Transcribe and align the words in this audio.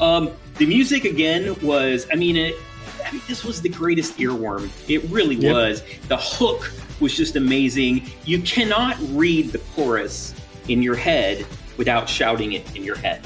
Um, 0.00 0.30
the 0.56 0.66
music 0.66 1.04
again 1.04 1.56
was, 1.60 2.06
I 2.12 2.16
mean, 2.16 2.36
it, 2.36 2.54
I 3.04 3.12
mean, 3.12 3.22
this 3.26 3.44
was 3.44 3.60
the 3.62 3.68
greatest 3.68 4.16
earworm. 4.18 4.70
It 4.88 5.02
really 5.10 5.36
Yep. 5.36 5.52
was. 5.52 5.82
The 6.08 6.16
hook 6.16 6.72
was 7.00 7.16
just 7.16 7.36
amazing. 7.36 8.10
You 8.24 8.40
cannot 8.42 8.96
read 9.10 9.52
the 9.52 9.58
chorus 9.74 10.34
in 10.68 10.82
your 10.82 10.96
head 10.96 11.46
without 11.76 12.08
shouting 12.08 12.52
it 12.52 12.76
in 12.76 12.84
your 12.84 12.96
head. 12.96 13.22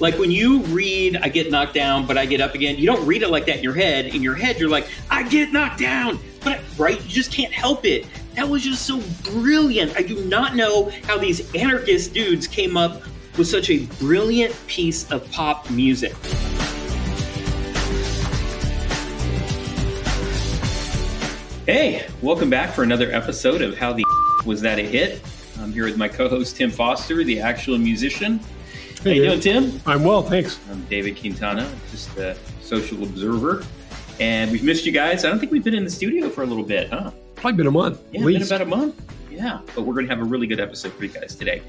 Like 0.00 0.18
when 0.18 0.30
you 0.30 0.60
read 0.62 1.18
I 1.18 1.28
get 1.28 1.50
knocked 1.50 1.74
down, 1.74 2.06
but 2.06 2.16
I 2.16 2.24
get 2.24 2.40
up 2.40 2.54
again, 2.54 2.76
you 2.78 2.86
don't 2.86 3.06
read 3.06 3.22
it 3.22 3.28
like 3.28 3.44
that 3.44 3.58
in 3.58 3.62
your 3.62 3.74
head. 3.74 4.06
In 4.06 4.22
your 4.22 4.34
head, 4.34 4.58
you're 4.58 4.70
like, 4.70 4.88
I 5.10 5.28
get 5.28 5.52
knocked 5.52 5.78
down. 5.78 6.18
But 6.42 6.62
right, 6.78 6.98
you 7.02 7.08
just 7.08 7.30
can't 7.30 7.52
help 7.52 7.84
it. 7.84 8.06
That 8.34 8.48
was 8.48 8.64
just 8.64 8.86
so 8.86 9.02
brilliant. 9.30 9.94
I 9.98 10.02
do 10.02 10.24
not 10.24 10.56
know 10.56 10.90
how 11.04 11.18
these 11.18 11.54
anarchist 11.54 12.14
dudes 12.14 12.46
came 12.46 12.78
up 12.78 13.02
with 13.36 13.46
such 13.46 13.68
a 13.68 13.84
brilliant 13.98 14.56
piece 14.66 15.10
of 15.12 15.30
pop 15.32 15.68
music. 15.68 16.14
Hey, 21.66 22.08
welcome 22.22 22.48
back 22.48 22.72
for 22.72 22.84
another 22.84 23.12
episode 23.12 23.60
of 23.60 23.76
How 23.76 23.92
the 23.92 24.04
Was 24.46 24.62
That 24.62 24.78
a 24.78 24.82
Hit? 24.82 25.20
I'm 25.58 25.74
here 25.74 25.84
with 25.84 25.98
my 25.98 26.08
co-host 26.08 26.56
Tim 26.56 26.70
Foster, 26.70 27.22
the 27.22 27.38
actual 27.38 27.76
musician. 27.76 28.40
How 29.02 29.08
you 29.08 29.24
doing, 29.24 29.40
Tim? 29.40 29.80
I'm 29.86 30.04
well, 30.04 30.22
thanks. 30.22 30.60
I'm 30.70 30.84
David 30.84 31.18
Quintana, 31.18 31.72
just 31.90 32.14
a 32.18 32.36
social 32.60 33.02
observer. 33.02 33.64
And 34.20 34.52
we've 34.52 34.62
missed 34.62 34.84
you 34.84 34.92
guys. 34.92 35.24
I 35.24 35.30
don't 35.30 35.38
think 35.38 35.50
we've 35.52 35.64
been 35.64 35.74
in 35.74 35.84
the 35.84 35.90
studio 35.90 36.28
for 36.28 36.42
a 36.42 36.46
little 36.46 36.62
bit, 36.62 36.90
huh? 36.90 37.10
Probably 37.34 37.56
been 37.56 37.66
a 37.66 37.70
month. 37.70 38.02
Yeah, 38.12 38.22
been 38.22 38.42
about 38.42 38.60
a 38.60 38.66
month. 38.66 39.00
Yeah, 39.30 39.60
but 39.74 39.82
we're 39.82 39.94
going 39.94 40.06
to 40.06 40.14
have 40.14 40.20
a 40.20 40.28
really 40.28 40.46
good 40.46 40.60
episode 40.60 40.92
for 40.92 41.04
you 41.04 41.10
guys 41.10 41.34
today. 41.34 41.62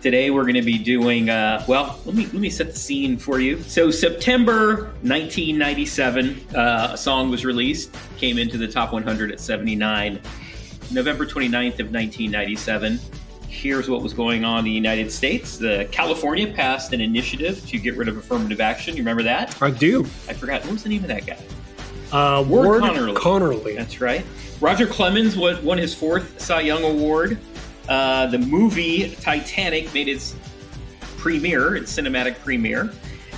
Today 0.00 0.30
we're 0.30 0.44
going 0.44 0.54
to 0.54 0.62
be 0.62 0.78
doing 0.78 1.28
uh, 1.28 1.62
well. 1.68 2.00
Let 2.06 2.14
me 2.14 2.24
let 2.24 2.36
me 2.36 2.48
set 2.48 2.68
the 2.68 2.78
scene 2.78 3.18
for 3.18 3.38
you. 3.38 3.62
So 3.64 3.90
September 3.90 4.84
1997, 5.02 6.56
uh, 6.56 6.90
a 6.92 6.96
song 6.96 7.30
was 7.30 7.44
released, 7.44 7.94
came 8.16 8.38
into 8.38 8.56
the 8.56 8.66
top 8.66 8.94
100 8.94 9.30
at 9.30 9.40
79. 9.40 10.22
November 10.90 11.26
29th 11.26 11.80
of 11.80 11.92
1997. 11.92 12.98
Here's 13.48 13.88
what 13.88 14.02
was 14.02 14.12
going 14.12 14.44
on 14.44 14.60
in 14.60 14.64
the 14.66 14.70
United 14.70 15.10
States. 15.10 15.56
The 15.56 15.88
California 15.90 16.52
passed 16.52 16.92
an 16.92 17.00
initiative 17.00 17.66
to 17.66 17.78
get 17.78 17.96
rid 17.96 18.08
of 18.08 18.16
affirmative 18.16 18.60
action. 18.60 18.94
You 18.94 19.00
remember 19.00 19.22
that? 19.22 19.60
I 19.62 19.70
do. 19.70 20.04
I 20.28 20.34
forgot. 20.34 20.62
What 20.64 20.72
was 20.72 20.82
the 20.82 20.90
name 20.90 21.02
of 21.02 21.08
that 21.08 21.26
guy? 21.26 21.38
Uh, 22.12 22.42
Ward 22.42 22.66
Ward, 22.66 22.82
Connerly. 22.82 23.14
Connerly. 23.14 23.76
That's 23.76 24.00
right. 24.00 24.24
Roger 24.60 24.86
Clemens 24.86 25.36
won, 25.36 25.62
won 25.64 25.78
his 25.78 25.94
fourth 25.94 26.40
Cy 26.40 26.60
Young 26.60 26.84
Award. 26.84 27.38
Uh, 27.88 28.26
the 28.26 28.38
movie 28.38 29.14
Titanic 29.16 29.92
made 29.94 30.08
its 30.08 30.36
premiere, 31.16 31.76
its 31.76 31.94
cinematic 31.94 32.38
premiere. 32.40 32.92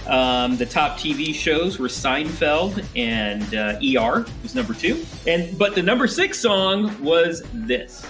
Um, 0.07 0.57
the 0.57 0.67
top 0.67 0.99
TV 0.99 1.33
shows 1.35 1.79
were 1.79 1.89
Seinfeld 1.89 2.85
and 2.97 3.55
uh, 3.55 3.79
ER 3.81 4.27
was 4.43 4.55
number 4.55 4.75
two, 4.75 5.05
and 5.27 5.57
but 5.57 5.75
the 5.75 5.83
number 5.83 6.09
six 6.09 6.41
song 6.41 7.01
was 7.03 7.43
this. 7.53 8.05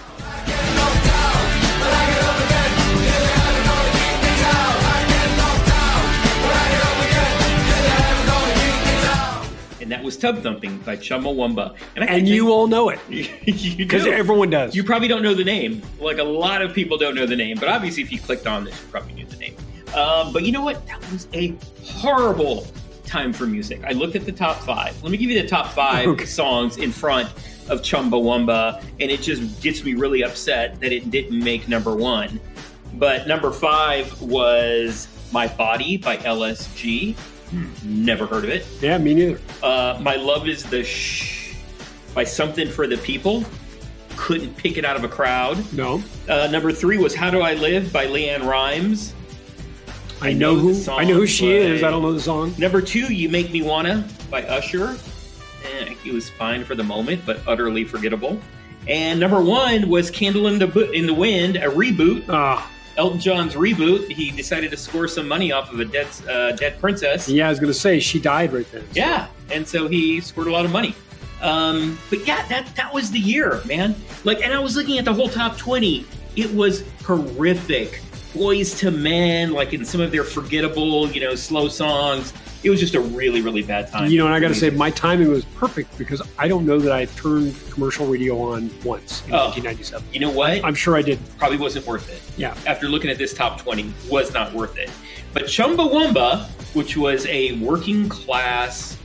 And 9.91 9.99
that 9.99 10.05
was 10.05 10.15
Tub 10.15 10.41
Thumping 10.41 10.77
by 10.79 10.95
Chumbawamba. 10.95 11.75
I 11.97 12.05
And 12.05 12.25
you 12.25 12.49
all 12.49 12.65
know 12.65 12.87
it 12.87 12.99
because 13.09 14.05
do. 14.05 14.11
everyone 14.13 14.49
does. 14.49 14.73
You 14.73 14.85
probably 14.85 15.09
don't 15.09 15.21
know 15.21 15.33
the 15.33 15.43
name. 15.43 15.81
Like 15.99 16.17
a 16.17 16.23
lot 16.23 16.61
of 16.61 16.73
people 16.73 16.97
don't 16.97 17.13
know 17.13 17.25
the 17.25 17.35
name, 17.35 17.57
but 17.59 17.67
obviously, 17.67 18.01
if 18.01 18.09
you 18.09 18.17
clicked 18.17 18.47
on 18.47 18.63
this, 18.63 18.79
you 18.81 18.87
probably 18.89 19.11
knew 19.15 19.25
the 19.25 19.35
name. 19.35 19.53
Um, 19.93 20.31
but 20.31 20.43
you 20.45 20.53
know 20.53 20.61
what? 20.61 20.87
That 20.87 21.01
was 21.11 21.27
a 21.33 21.53
horrible 21.83 22.65
time 23.05 23.33
for 23.33 23.45
music. 23.45 23.83
I 23.85 23.91
looked 23.91 24.15
at 24.15 24.23
the 24.25 24.31
top 24.31 24.59
five. 24.61 24.95
Let 25.03 25.11
me 25.11 25.17
give 25.17 25.29
you 25.29 25.41
the 25.41 25.47
top 25.49 25.67
five 25.73 26.07
Okay. 26.07 26.23
songs 26.23 26.77
in 26.77 26.93
front 26.93 27.27
of 27.67 27.81
Chumbawamba, 27.81 28.81
and 29.01 29.11
it 29.11 29.21
just 29.21 29.61
gets 29.61 29.83
me 29.83 29.93
really 29.93 30.23
upset 30.23 30.79
that 30.79 30.93
it 30.93 31.11
didn't 31.11 31.37
make 31.43 31.67
number 31.67 31.93
one. 31.93 32.39
But 32.93 33.27
number 33.27 33.51
five 33.51 34.21
was 34.21 35.09
My 35.33 35.47
Body 35.49 35.97
by 35.97 36.15
LSG. 36.15 37.17
Never 37.83 38.25
heard 38.25 38.43
of 38.45 38.49
it. 38.49 38.65
yeah, 38.81 38.97
me 38.97 39.13
neither. 39.13 39.39
Uh, 39.61 39.97
My 40.01 40.15
Love 40.15 40.47
is 40.47 40.63
the 40.63 40.83
Shh 40.83 41.53
by 42.13 42.23
Something 42.23 42.69
for 42.69 42.87
the 42.87 42.97
People. 42.97 43.43
Couldn't 44.15 44.55
pick 44.55 44.77
it 44.77 44.85
out 44.85 44.95
of 44.95 45.03
a 45.03 45.07
crowd. 45.07 45.57
No, 45.73 46.01
Uh, 46.29 46.47
number 46.51 46.71
three 46.71 46.97
was 46.97 47.15
How 47.15 47.29
Do 47.29 47.41
I 47.41 47.53
Live 47.55 47.91
by 47.91 48.05
LeAnn 48.07 48.45
Rimes. 48.47 49.13
I 50.21 50.33
know 50.33 50.55
the 50.55 50.61
who. 50.61 50.73
song, 50.75 50.99
I 50.99 51.03
know 51.03 51.15
who 51.15 51.25
she 51.27 51.51
is. 51.51 51.83
I 51.83 51.89
don't 51.89 52.01
know 52.03 52.13
the 52.13 52.19
song. 52.21 52.53
Number 52.59 52.79
two, 52.81 53.11
You 53.11 53.27
Make 53.29 53.51
Me 53.51 53.61
Wanna 53.63 54.07
by 54.29 54.43
Usher. 54.43 54.97
Eh, 55.79 55.93
it 56.05 56.13
was 56.13 56.29
fine 56.29 56.63
for 56.63 56.75
the 56.75 56.83
moment, 56.83 57.21
but 57.25 57.39
utterly 57.47 57.83
forgettable. 57.83 58.39
And 58.87 59.19
number 59.19 59.41
one 59.41 59.89
was 59.89 60.09
Candle 60.11 60.47
in 60.47 60.59
the, 60.59 60.91
in 60.91 61.05
the 61.07 61.13
Wind, 61.13 61.55
a 61.57 61.61
reboot. 61.69 62.23
Ah, 62.29 62.69
Elton 63.01 63.19
John's 63.19 63.55
reboot. 63.55 64.11
He 64.11 64.29
decided 64.29 64.69
to 64.69 64.77
score 64.77 65.07
some 65.07 65.27
money 65.27 65.51
off 65.51 65.73
of 65.73 65.79
a 65.79 65.85
dead, 65.85 66.05
uh, 66.29 66.51
dead 66.51 66.79
princess. 66.79 67.27
yeah, 67.27 67.47
I 67.47 67.49
was 67.49 67.59
gonna 67.59 67.73
say 67.73 67.99
she 67.99 68.19
died 68.19 68.53
right 68.53 68.71
then. 68.71 68.85
Yeah, 68.93 69.25
and 69.49 69.67
so 69.67 69.87
he 69.87 70.21
scored 70.21 70.45
a 70.45 70.51
lot 70.51 70.65
of 70.65 70.71
money. 70.71 70.93
Um, 71.41 71.97
but 72.11 72.27
yeah, 72.27 72.45
that 72.49 72.75
that 72.75 72.93
was 72.93 73.09
the 73.09 73.17
year, 73.17 73.59
man. 73.65 73.95
Like, 74.23 74.43
and 74.43 74.53
I 74.53 74.59
was 74.59 74.75
looking 74.75 74.99
at 74.99 75.05
the 75.05 75.13
whole 75.15 75.29
top 75.29 75.57
twenty. 75.57 76.05
It 76.35 76.53
was 76.53 76.83
horrific. 77.03 78.01
Boyz 78.35 78.83
II 78.83 78.91
Men, 78.91 79.51
like 79.51 79.73
in 79.73 79.83
some 79.83 79.99
of 79.99 80.11
their 80.11 80.23
forgettable, 80.23 81.09
you 81.09 81.21
know, 81.21 81.33
slow 81.33 81.69
songs. 81.69 82.33
It 82.63 82.69
was 82.69 82.79
just 82.79 82.93
a 82.95 83.01
really, 83.01 83.41
really 83.41 83.63
bad 83.63 83.89
time. 83.91 84.11
You 84.11 84.19
know, 84.19 84.25
and 84.25 84.35
I 84.35 84.39
got 84.39 84.49
to 84.49 84.55
say, 84.55 84.69
my 84.69 84.91
timing 84.91 85.29
was 85.29 85.45
perfect 85.45 85.97
because 85.97 86.21
I 86.37 86.47
don't 86.47 86.65
know 86.65 86.77
that 86.79 86.91
I 86.91 87.05
turned 87.05 87.55
commercial 87.71 88.05
radio 88.05 88.39
on 88.39 88.69
once 88.83 89.23
in 89.25 89.33
Oh. 89.33 89.49
1997. 89.49 90.07
you 90.13 90.19
know 90.19 90.29
what? 90.29 90.63
I'm 90.63 90.75
sure 90.75 90.95
I 90.95 91.01
did. 91.01 91.17
Probably 91.39 91.57
wasn't 91.57 91.87
worth 91.87 92.09
it. 92.11 92.21
Yeah. 92.37 92.55
After 92.67 92.87
looking 92.87 93.09
at 93.09 93.17
this 93.17 93.33
top 93.33 93.59
twenty, 93.59 93.91
was 94.09 94.31
not 94.33 94.53
worth 94.53 94.77
it. 94.77 94.91
But 95.33 95.45
Chumbawamba, 95.45 96.45
which 96.75 96.95
was 96.97 97.25
a 97.25 97.53
working 97.59 98.07
class 98.09 98.97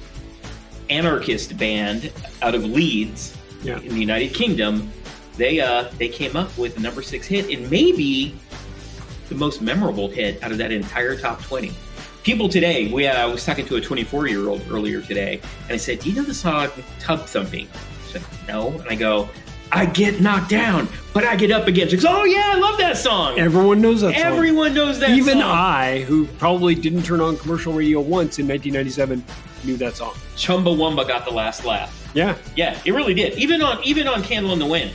anarchist 0.91 1.57
band 1.57 2.13
out 2.43 2.55
of 2.55 2.65
Leeds, 2.65 3.37
Yeah. 3.63 3.79
in 3.81 3.89
the 3.89 4.01
United 4.01 4.35
Kingdom, 4.35 4.91
they 5.37 5.61
uh 5.61 5.85
they 5.99 6.09
came 6.09 6.37
up 6.37 6.57
with 6.59 6.75
the 6.75 6.81
number 6.81 7.03
six 7.03 7.27
hit 7.27 7.51
and 7.51 7.71
maybe 7.71 8.35
the 9.29 9.35
most 9.35 9.61
memorable 9.61 10.09
hit 10.09 10.43
out 10.43 10.53
of 10.53 10.59
that 10.59 10.73
entire 10.73 11.17
top 11.17 11.43
twenty. 11.43 11.73
People 12.27 12.49
today, 12.49 12.89
we 12.89 13.07
uh, 13.07 13.23
I 13.23 13.25
was 13.27 13.45
talking 13.45 13.65
to 13.67 13.77
a 13.77 13.81
24 13.81 14.27
year 14.27 14.49
old 14.49 14.61
earlier 14.69 15.01
today, 15.01 15.41
and 15.69 15.73
I 15.73 15.77
said, 15.77 16.01
"Do 16.01 16.11
you 16.11 16.17
know 16.17 16.25
the 16.25 16.35
song 16.35 16.71
Tub 16.99 17.21
Thumping?" 17.21 17.69
She 18.07 18.15
said, 18.15 18.23
"No," 18.49 18.71
and 18.81 18.89
I 18.89 18.97
go, 18.97 19.29
"I 19.71 19.87
get 19.87 20.21
knocked 20.21 20.51
down, 20.51 20.89
but 21.15 21.23
I 21.23 21.37
get 21.37 21.53
up 21.53 21.69
again." 21.69 21.89
She 21.89 21.95
goes, 21.95 22.05
"Oh 22.05 22.25
yeah, 22.25 22.51
I 22.53 22.59
love 22.59 22.79
that 22.79 22.97
song. 22.97 23.39
Everyone 23.39 23.81
knows 23.81 24.01
that 24.01 24.15
song. 24.17 24.25
Everyone 24.25 24.75
knows 24.75 24.99
that 24.99 25.11
Even 25.11 25.35
song." 25.35 25.43
I, 25.43 26.01
who 26.01 26.27
probably 26.27 26.75
didn't 26.75 27.05
turn 27.05 27.21
on 27.21 27.37
commercial 27.37 27.73
radio 27.73 28.01
once 28.01 28.41
in 28.41 28.49
1997, 28.49 29.23
knew 29.63 29.77
that 29.77 29.95
song. 29.95 30.15
Chumbawamba 30.35 31.07
got 31.07 31.27
the 31.27 31.31
last 31.31 31.65
laugh. 31.65 32.11
Yeah, 32.13 32.37
Yeah, 32.57 32.77
it 32.85 32.91
really 32.91 33.15
did. 33.15 33.39
Even 33.39 33.63
on 33.63 33.81
even 33.85 34.09
on 34.09 34.25
Candle 34.25 34.53
in 34.53 34.59
the 34.59 34.67
Wind. 34.67 34.91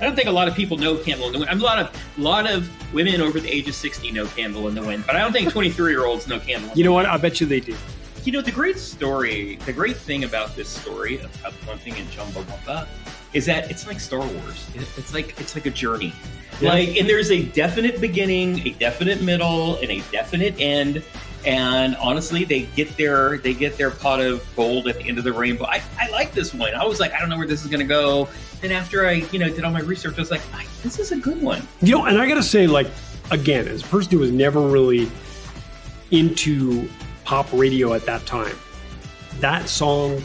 I 0.00 0.04
don't 0.04 0.16
think 0.16 0.28
a 0.28 0.32
lot 0.32 0.48
of 0.48 0.54
people 0.54 0.76
know 0.76 0.96
Candle 0.96 1.26
in 1.26 1.32
the 1.32 1.38
Wind. 1.38 1.50
I 1.50 1.54
mean, 1.54 1.62
a 1.62 1.66
lot 1.66 1.78
of 1.78 2.18
lot 2.18 2.50
of 2.50 2.68
women 2.92 3.20
over 3.20 3.40
the 3.40 3.50
age 3.50 3.68
of 3.68 3.74
sixty 3.74 4.10
know 4.10 4.26
Candle 4.26 4.68
in 4.68 4.74
the 4.74 4.82
Wind, 4.82 5.04
but 5.06 5.16
I 5.16 5.20
don't 5.20 5.32
think 5.32 5.50
twenty 5.50 5.70
three 5.70 5.92
year 5.92 6.04
olds 6.04 6.26
know 6.26 6.40
Candle. 6.40 6.70
You 6.74 6.84
know 6.84 6.92
what? 6.92 7.06
I 7.06 7.16
bet 7.16 7.40
you 7.40 7.46
they 7.46 7.60
do. 7.60 7.76
You 8.24 8.32
know 8.32 8.40
the 8.40 8.52
great 8.52 8.78
story, 8.78 9.56
the 9.66 9.72
great 9.72 9.96
thing 9.96 10.24
about 10.24 10.56
this 10.56 10.68
story 10.68 11.18
of 11.20 11.42
Tub 11.42 11.52
Thumping 11.66 11.94
and 11.94 12.08
Chumbawamba 12.08 12.88
is 13.34 13.46
that 13.46 13.70
it's 13.70 13.86
like 13.86 14.00
Star 14.00 14.20
Wars. 14.20 14.66
It's 14.74 15.12
like 15.12 15.38
it's 15.40 15.54
like 15.54 15.66
a 15.66 15.70
journey. 15.70 16.12
Yeah. 16.60 16.70
Like, 16.70 16.96
and 16.96 17.08
there's 17.08 17.30
a 17.30 17.42
definite 17.42 18.00
beginning, 18.00 18.66
a 18.66 18.70
definite 18.70 19.20
middle, 19.22 19.76
and 19.76 19.90
a 19.90 20.00
definite 20.12 20.54
end. 20.60 21.02
And 21.46 21.94
honestly, 21.96 22.44
they 22.44 22.62
get 22.62 22.96
their 22.96 23.38
they 23.38 23.52
get 23.54 23.76
their 23.76 23.90
pot 23.90 24.20
of 24.20 24.42
gold 24.56 24.88
at 24.88 24.96
the 24.98 25.04
end 25.08 25.18
of 25.18 25.24
the 25.24 25.32
rainbow. 25.32 25.66
I, 25.66 25.82
I 26.00 26.08
like 26.10 26.32
this 26.32 26.54
one. 26.54 26.74
I 26.74 26.84
was 26.86 27.00
like, 27.00 27.12
I 27.12 27.20
don't 27.20 27.28
know 27.28 27.36
where 27.36 27.46
this 27.46 27.64
is 27.64 27.70
gonna 27.70 27.84
go. 27.84 28.28
And 28.62 28.72
after 28.72 29.06
I, 29.06 29.12
you 29.30 29.38
know, 29.38 29.48
did 29.50 29.62
all 29.62 29.70
my 29.72 29.80
research, 29.80 30.16
I 30.16 30.20
was 30.22 30.30
like, 30.30 30.40
I, 30.54 30.64
this 30.82 30.98
is 30.98 31.12
a 31.12 31.16
good 31.16 31.42
one. 31.42 31.66
You 31.82 31.96
know, 31.98 32.06
and 32.06 32.18
I 32.18 32.26
got 32.26 32.36
to 32.36 32.42
say, 32.42 32.66
like, 32.66 32.86
again, 33.30 33.68
as 33.68 33.82
a 33.82 33.86
person 33.88 34.12
who 34.12 34.20
was 34.20 34.30
never 34.30 34.58
really 34.62 35.10
into 36.10 36.88
pop 37.24 37.46
radio 37.52 37.92
at 37.92 38.06
that 38.06 38.24
time, 38.26 38.56
that 39.40 39.68
song 39.68 40.22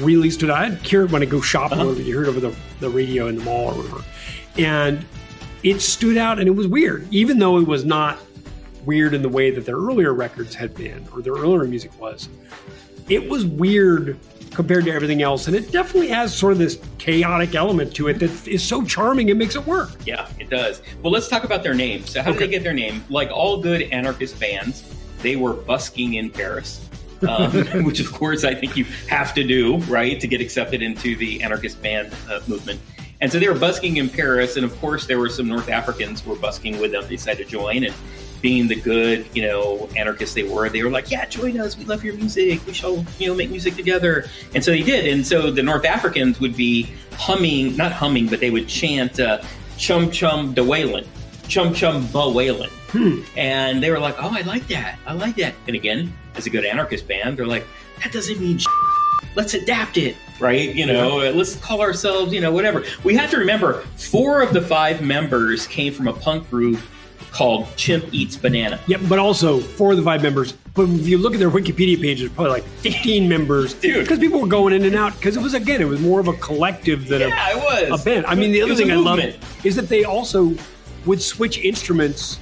really 0.00 0.30
stood 0.30 0.48
out. 0.50 0.58
I'd 0.58 0.74
hear 0.86 1.02
it 1.04 1.10
when 1.10 1.22
I 1.22 1.26
go 1.26 1.40
shopping, 1.40 1.80
Uh-huh. 1.80 1.90
or 1.90 1.94
you 1.94 2.16
heard 2.16 2.26
it 2.26 2.30
over 2.30 2.40
the, 2.40 2.54
the 2.80 2.88
radio 2.88 3.26
in 3.26 3.36
the 3.36 3.44
mall 3.44 3.70
or 3.72 3.82
whatever. 3.82 4.04
And 4.58 5.04
it 5.64 5.80
stood 5.80 6.16
out 6.16 6.38
and 6.38 6.46
it 6.46 6.52
was 6.52 6.68
weird, 6.68 7.06
even 7.12 7.38
though 7.38 7.58
it 7.58 7.66
was 7.66 7.84
not 7.84 8.18
weird 8.84 9.14
in 9.14 9.22
the 9.22 9.28
way 9.28 9.50
that 9.50 9.64
their 9.64 9.76
earlier 9.76 10.14
records 10.14 10.54
had 10.54 10.74
been 10.74 11.06
or 11.14 11.22
their 11.22 11.34
earlier 11.34 11.64
music 11.64 11.98
was. 12.00 12.28
It 13.08 13.28
was 13.28 13.44
weird 13.44 14.18
compared 14.52 14.84
to 14.84 14.92
everything 14.92 15.22
else. 15.22 15.46
And 15.46 15.56
it 15.56 15.72
definitely 15.72 16.08
has 16.08 16.34
sort 16.34 16.52
of 16.52 16.58
this 16.58 16.78
chaotic 16.98 17.54
element 17.54 17.94
to 17.96 18.08
it 18.08 18.14
that 18.14 18.46
is 18.46 18.62
so 18.62 18.84
charming 18.84 19.28
it 19.28 19.36
makes 19.36 19.56
it 19.56 19.66
work. 19.66 19.90
Yeah, 20.04 20.28
it 20.38 20.50
does. 20.50 20.82
Well, 21.02 21.12
let's 21.12 21.28
talk 21.28 21.44
about 21.44 21.62
their 21.62 21.74
name. 21.74 22.04
So, 22.06 22.22
how 22.22 22.32
did 22.32 22.40
they 22.40 22.48
get 22.48 22.62
their 22.62 22.74
name? 22.74 23.04
Like 23.08 23.30
all 23.30 23.60
good 23.60 23.82
anarchist 23.82 24.38
bands, 24.38 24.84
they 25.22 25.36
were 25.36 25.54
busking 25.54 26.14
in 26.14 26.30
Paris. 26.30 26.88
um, 27.26 27.52
which 27.84 28.00
of 28.00 28.12
course 28.12 28.44
I 28.44 28.54
think 28.54 28.76
you 28.76 28.84
have 29.08 29.34
to 29.34 29.44
do, 29.44 29.78
right, 29.78 30.20
to 30.20 30.26
get 30.26 30.40
accepted 30.40 30.82
into 30.82 31.16
the 31.16 31.42
anarchist 31.42 31.82
band 31.82 32.14
uh, 32.28 32.40
movement. 32.46 32.80
And 33.20 33.30
so 33.30 33.38
they 33.38 33.48
were 33.48 33.58
busking 33.58 33.98
in 33.98 34.08
Paris, 34.08 34.56
and 34.56 34.64
of 34.64 34.76
course 34.80 35.06
there 35.06 35.18
were 35.18 35.28
some 35.28 35.46
North 35.46 35.68
Africans 35.68 36.20
who 36.20 36.30
were 36.30 36.36
busking 36.36 36.80
with 36.80 36.90
them. 36.90 37.04
They 37.04 37.10
decided 37.10 37.46
to 37.46 37.50
join, 37.50 37.84
and 37.84 37.94
being 38.42 38.66
the 38.66 38.74
good, 38.74 39.24
you 39.34 39.42
know, 39.42 39.88
anarchists 39.96 40.34
they 40.34 40.42
were, 40.42 40.68
they 40.68 40.82
were 40.82 40.90
like, 40.90 41.10
"Yeah, 41.10 41.24
join 41.26 41.58
us. 41.58 41.78
We 41.78 41.84
love 41.84 42.04
your 42.04 42.14
music. 42.14 42.66
We 42.66 42.74
shall, 42.74 43.06
you 43.18 43.28
know, 43.28 43.34
make 43.34 43.50
music 43.50 43.76
together." 43.76 44.26
And 44.54 44.62
so 44.62 44.72
they 44.72 44.82
did. 44.82 45.06
And 45.06 45.26
so 45.26 45.50
the 45.50 45.62
North 45.62 45.86
Africans 45.86 46.40
would 46.40 46.56
be 46.56 46.92
humming, 47.12 47.76
not 47.76 47.92
humming, 47.92 48.26
but 48.26 48.40
they 48.40 48.50
would 48.50 48.68
chant 48.68 49.20
uh, 49.20 49.40
"Chum 49.78 50.10
Chum 50.10 50.52
de 50.52 50.62
Wayland," 50.62 51.06
"Chum 51.48 51.72
Chum 51.72 52.06
Ba 52.12 52.28
Wayland." 52.28 52.72
Hmm. 52.90 53.20
And 53.36 53.82
they 53.82 53.90
were 53.90 54.00
like, 54.00 54.16
"Oh, 54.18 54.30
I 54.30 54.42
like 54.42 54.66
that. 54.68 54.98
I 55.06 55.14
like 55.14 55.36
that." 55.36 55.54
And 55.66 55.76
again, 55.76 56.12
as 56.34 56.46
a 56.46 56.50
good 56.50 56.64
anarchist 56.66 57.08
band, 57.08 57.38
they're 57.38 57.46
like, 57.46 57.66
"That 58.02 58.12
doesn't 58.12 58.38
mean." 58.38 58.60
Let's 59.34 59.54
adapt 59.54 59.96
it, 59.96 60.14
right? 60.40 60.74
You 60.74 60.84
know, 60.84 61.16
let's 61.30 61.56
call 61.56 61.80
ourselves, 61.80 62.34
you 62.34 62.40
know, 62.42 62.52
whatever. 62.52 62.84
We 63.02 63.14
have 63.14 63.30
to 63.30 63.38
remember 63.38 63.80
four 63.96 64.42
of 64.42 64.52
the 64.52 64.60
five 64.60 65.00
members 65.00 65.66
came 65.66 65.90
from 65.94 66.06
a 66.06 66.12
punk 66.12 66.50
group 66.50 66.78
called 67.32 67.66
Chimp 67.76 68.04
Eats 68.12 68.36
Banana. 68.36 68.78
Yep, 68.86 69.00
but 69.08 69.18
also 69.18 69.58
four 69.58 69.92
of 69.92 69.96
the 69.96 70.02
five 70.02 70.22
members. 70.22 70.52
But 70.74 70.88
if 70.88 71.06
you 71.08 71.18
look 71.18 71.32
at 71.34 71.38
their 71.40 71.50
Wikipedia 71.50 72.00
page, 72.00 72.20
there's 72.20 72.30
probably 72.30 72.52
like 72.52 72.64
15 72.64 73.28
members. 73.28 73.74
Dude. 73.74 74.04
Because 74.04 74.18
people 74.18 74.40
were 74.40 74.46
going 74.46 74.72
in 74.74 74.84
and 74.84 74.94
out. 74.94 75.14
Because 75.16 75.36
it 75.36 75.42
was, 75.42 75.54
again, 75.54 75.80
it 75.80 75.86
was 75.86 76.00
more 76.00 76.20
of 76.20 76.28
a 76.28 76.34
collective 76.34 77.08
than 77.08 77.22
a 77.22 77.28
Yeah, 77.28 77.50
it 77.50 77.90
was 77.90 78.00
a 78.00 78.04
band. 78.04 78.26
I 78.26 78.34
mean, 78.34 78.52
the 78.52 78.62
other 78.62 78.74
thing 78.74 78.90
I 78.92 78.96
love 78.96 79.20
is 79.64 79.76
that 79.76 79.88
they 79.88 80.04
also 80.04 80.54
would 81.06 81.20
switch 81.22 81.58
instruments. 81.58 82.38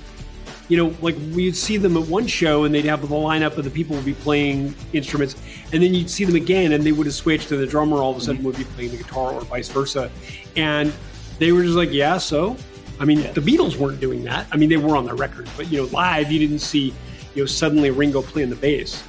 You 0.68 0.76
know, 0.76 0.94
like 1.02 1.16
we'd 1.34 1.56
see 1.56 1.76
them 1.78 1.96
at 1.96 2.06
one 2.06 2.28
show 2.28 2.62
and 2.62 2.72
they'd 2.72 2.84
have 2.84 3.00
the 3.00 3.08
lineup 3.08 3.56
of 3.56 3.64
the 3.64 3.70
people 3.70 3.96
would 3.96 4.04
be 4.04 4.14
playing 4.14 4.72
instruments, 4.92 5.34
and 5.72 5.82
then 5.82 5.92
you'd 5.94 6.08
see 6.08 6.24
them 6.24 6.36
again 6.36 6.70
and 6.72 6.84
they 6.84 6.92
would 6.92 7.06
have 7.06 7.14
switched, 7.14 7.50
and 7.50 7.60
the 7.60 7.66
drummer 7.66 7.96
all 7.96 8.10
of 8.12 8.16
a 8.16 8.20
Mm-hmm. 8.20 8.26
sudden 8.26 8.44
would 8.44 8.56
be 8.56 8.62
playing 8.64 8.92
the 8.92 8.98
guitar 8.98 9.32
or 9.32 9.40
vice 9.40 9.68
versa. 9.68 10.08
And 10.54 10.92
they 11.40 11.50
were 11.50 11.62
just 11.64 11.74
like, 11.74 11.90
yeah, 11.92 12.18
so. 12.18 12.56
I 13.00 13.06
mean, 13.06 13.22
the 13.32 13.40
Beatles 13.40 13.76
weren't 13.76 13.98
doing 13.98 14.22
that. 14.24 14.46
I 14.52 14.58
mean, 14.58 14.68
they 14.68 14.76
were 14.76 14.94
on 14.94 15.06
the 15.06 15.14
record, 15.14 15.48
but 15.56 15.72
you 15.72 15.78
know, 15.78 15.88
live 15.88 16.30
you 16.30 16.38
didn't 16.38 16.58
see, 16.58 16.94
you 17.34 17.42
know, 17.42 17.46
suddenly 17.46 17.90
Ringo 17.90 18.20
playing 18.20 18.50
the 18.50 18.56
bass. 18.56 19.02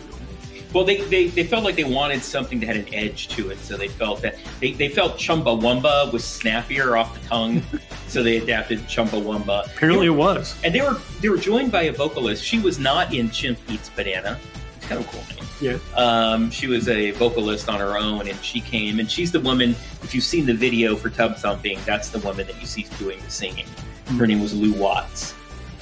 Well, 0.73 0.85
they, 0.85 1.01
they, 1.01 1.27
they 1.27 1.43
felt 1.43 1.65
like 1.65 1.75
they 1.75 1.83
wanted 1.83 2.23
something 2.23 2.61
that 2.61 2.67
had 2.67 2.77
an 2.77 2.93
edge 2.93 3.27
to 3.29 3.49
it, 3.49 3.59
so 3.59 3.75
they 3.75 3.89
felt 3.89 4.21
that 4.21 4.37
they, 4.61 4.71
they 4.71 4.87
felt 4.87 5.17
Chumbawamba 5.17 6.13
was 6.13 6.23
snappier 6.23 6.95
off 6.95 7.21
the 7.21 7.27
tongue, 7.27 7.61
so 8.07 8.23
they 8.23 8.37
adapted 8.37 8.79
Chumbawamba. 8.83 9.65
Apparently, 9.65 10.07
it 10.07 10.11
was. 10.11 10.55
and 10.63 10.73
they 10.73 10.79
were 10.79 10.97
they 11.19 11.27
were 11.27 11.37
joined 11.37 11.73
by 11.73 11.83
a 11.83 11.91
vocalist. 11.91 12.45
She 12.45 12.59
was 12.59 12.79
not 12.79 13.13
in 13.13 13.29
Chimp 13.31 13.59
Eats 13.69 13.89
Banana. 13.89 14.39
Kind 14.91 15.05
of 15.05 15.07
a 15.07 15.17
cool 15.17 15.35
name. 15.35 15.47
Yeah. 15.61 15.95
Um, 15.95 16.51
she 16.51 16.67
was 16.67 16.89
a 16.89 17.11
vocalist 17.11 17.69
on 17.69 17.79
her 17.79 17.97
own, 17.97 18.27
and 18.27 18.37
she 18.43 18.59
came, 18.59 18.99
and 18.99 19.09
she's 19.09 19.31
the 19.31 19.39
woman. 19.39 19.69
If 20.03 20.13
you've 20.13 20.25
seen 20.25 20.45
the 20.45 20.53
video 20.53 20.97
for 20.97 21.09
Tub 21.09 21.37
Thumping, 21.37 21.79
that's 21.85 22.09
the 22.09 22.19
woman 22.19 22.45
that 22.47 22.59
you 22.59 22.67
see 22.67 22.85
doing 22.99 23.17
the 23.21 23.31
singing. 23.31 23.67
Her 24.17 24.27
name 24.27 24.41
was 24.41 24.53
Lou 24.53 24.73
Watts. 24.73 25.33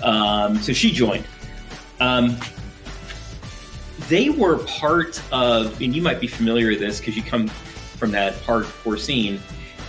Um, 0.04 0.60
so 0.60 0.74
she 0.74 0.92
joined. 0.92 1.26
Um, 2.00 2.38
they 4.10 4.30
were 4.30 4.60
part 4.60 5.20
of, 5.32 5.82
and 5.82 5.96
you 5.96 6.04
might 6.04 6.22
be 6.22 6.28
familiar 6.28 6.70
with 6.70 6.80
this 6.80 7.00
because 7.00 7.18
you 7.18 7.24
come 7.24 7.48
from 7.48 8.12
that 8.12 8.36
hardcore 8.36 9.00
scene. 9.00 9.40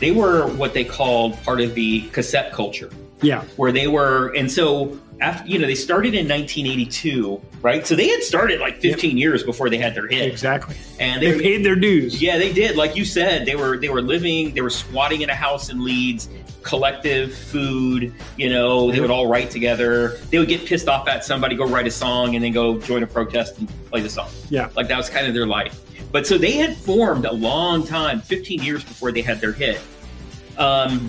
They 0.00 0.12
were 0.12 0.46
what 0.54 0.72
they 0.72 0.84
called 0.84 1.34
part 1.42 1.60
of 1.60 1.74
the 1.74 2.08
cassette 2.08 2.54
culture 2.54 2.90
Yeah. 3.22 3.42
where 3.56 3.72
they 3.72 3.86
were 3.86 4.28
and 4.36 4.50
so 4.50 4.98
after 5.20 5.46
you 5.48 5.58
know 5.58 5.66
they 5.66 5.74
started 5.74 6.14
in 6.14 6.26
1982 6.28 7.40
right? 7.62 7.86
So 7.86 7.94
they 7.94 8.08
had 8.08 8.22
started 8.22 8.58
like 8.60 8.78
15 8.78 9.18
years 9.18 9.42
before 9.42 9.68
they 9.68 9.76
had 9.76 9.94
their 9.94 10.06
hit. 10.08 10.26
Exactly. 10.26 10.76
and 10.98 11.20
They 11.22 11.32
they, 11.32 11.40
paid 11.40 11.64
their 11.64 11.76
dues. 11.76 12.22
yeah 12.22 12.38
they 12.38 12.52
did. 12.52 12.76
Like 12.76 12.96
you 12.96 13.04
said 13.04 13.44
they 13.46 13.56
were 13.56 13.76
they 13.76 13.90
were 13.90 14.00
living 14.02 14.54
they 14.54 14.62
were 14.62 14.70
squatting 14.70 15.20
in 15.20 15.28
a 15.30 15.34
house 15.34 15.68
in 15.70 15.84
leeds 15.84 16.28
collective 16.62 17.34
food 17.34 18.12
you 18.36 18.48
know 18.50 18.90
they 18.92 19.00
would 19.00 19.10
all 19.10 19.26
write 19.26 19.50
together. 19.50 20.18
They 20.30 20.38
would 20.38 20.48
get 20.48 20.64
pissed 20.66 20.88
off 20.88 21.06
at 21.08 21.24
somebody 21.24 21.54
go 21.56 21.66
write 21.66 21.86
a 21.86 21.90
song 21.90 22.34
and 22.36 22.42
then 22.44 22.52
go 22.52 22.78
join 22.78 23.02
a 23.02 23.06
protest 23.06 23.58
and 23.58 23.68
play 23.90 24.00
the 24.00 24.10
song. 24.10 24.28
Yeah. 24.48 24.68
like 24.76 24.88
that 24.88 24.96
was 24.96 25.10
kind 25.10 25.26
of 25.26 25.34
their 25.34 25.46
life. 25.46 25.78
But 26.12 26.26
so 26.26 26.38
they 26.38 26.52
had 26.52 26.76
formed 26.76 27.24
a 27.26 27.32
long 27.32 27.86
time 27.86 28.20
15 28.20 28.62
years 28.62 28.82
before 28.84 29.12
they 29.12 29.22
had 29.22 29.40
their 29.40 29.52
hit. 29.52 29.80
Um, 30.58 31.08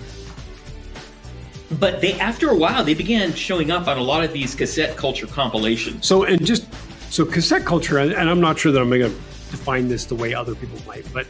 but 1.79 2.01
they 2.01 2.19
after 2.19 2.49
a 2.49 2.55
while 2.55 2.83
they 2.83 2.93
began 2.93 3.33
showing 3.33 3.71
up 3.71 3.87
on 3.87 3.97
a 3.97 4.03
lot 4.03 4.23
of 4.23 4.33
these 4.33 4.55
cassette 4.55 4.95
culture 4.97 5.27
compilations 5.27 6.05
So, 6.05 6.23
and 6.23 6.45
just 6.45 6.67
so 7.11 7.25
cassette 7.25 7.65
culture, 7.65 7.97
and 7.97 8.29
I'm 8.29 8.41
not 8.41 8.57
sure 8.57 8.71
that 8.71 8.81
I'm 8.81 8.89
going 8.89 9.01
to 9.01 9.09
define 9.51 9.87
this 9.89 10.05
the 10.05 10.15
way 10.15 10.33
other 10.33 10.55
people 10.55 10.79
might, 10.87 11.05
but 11.13 11.27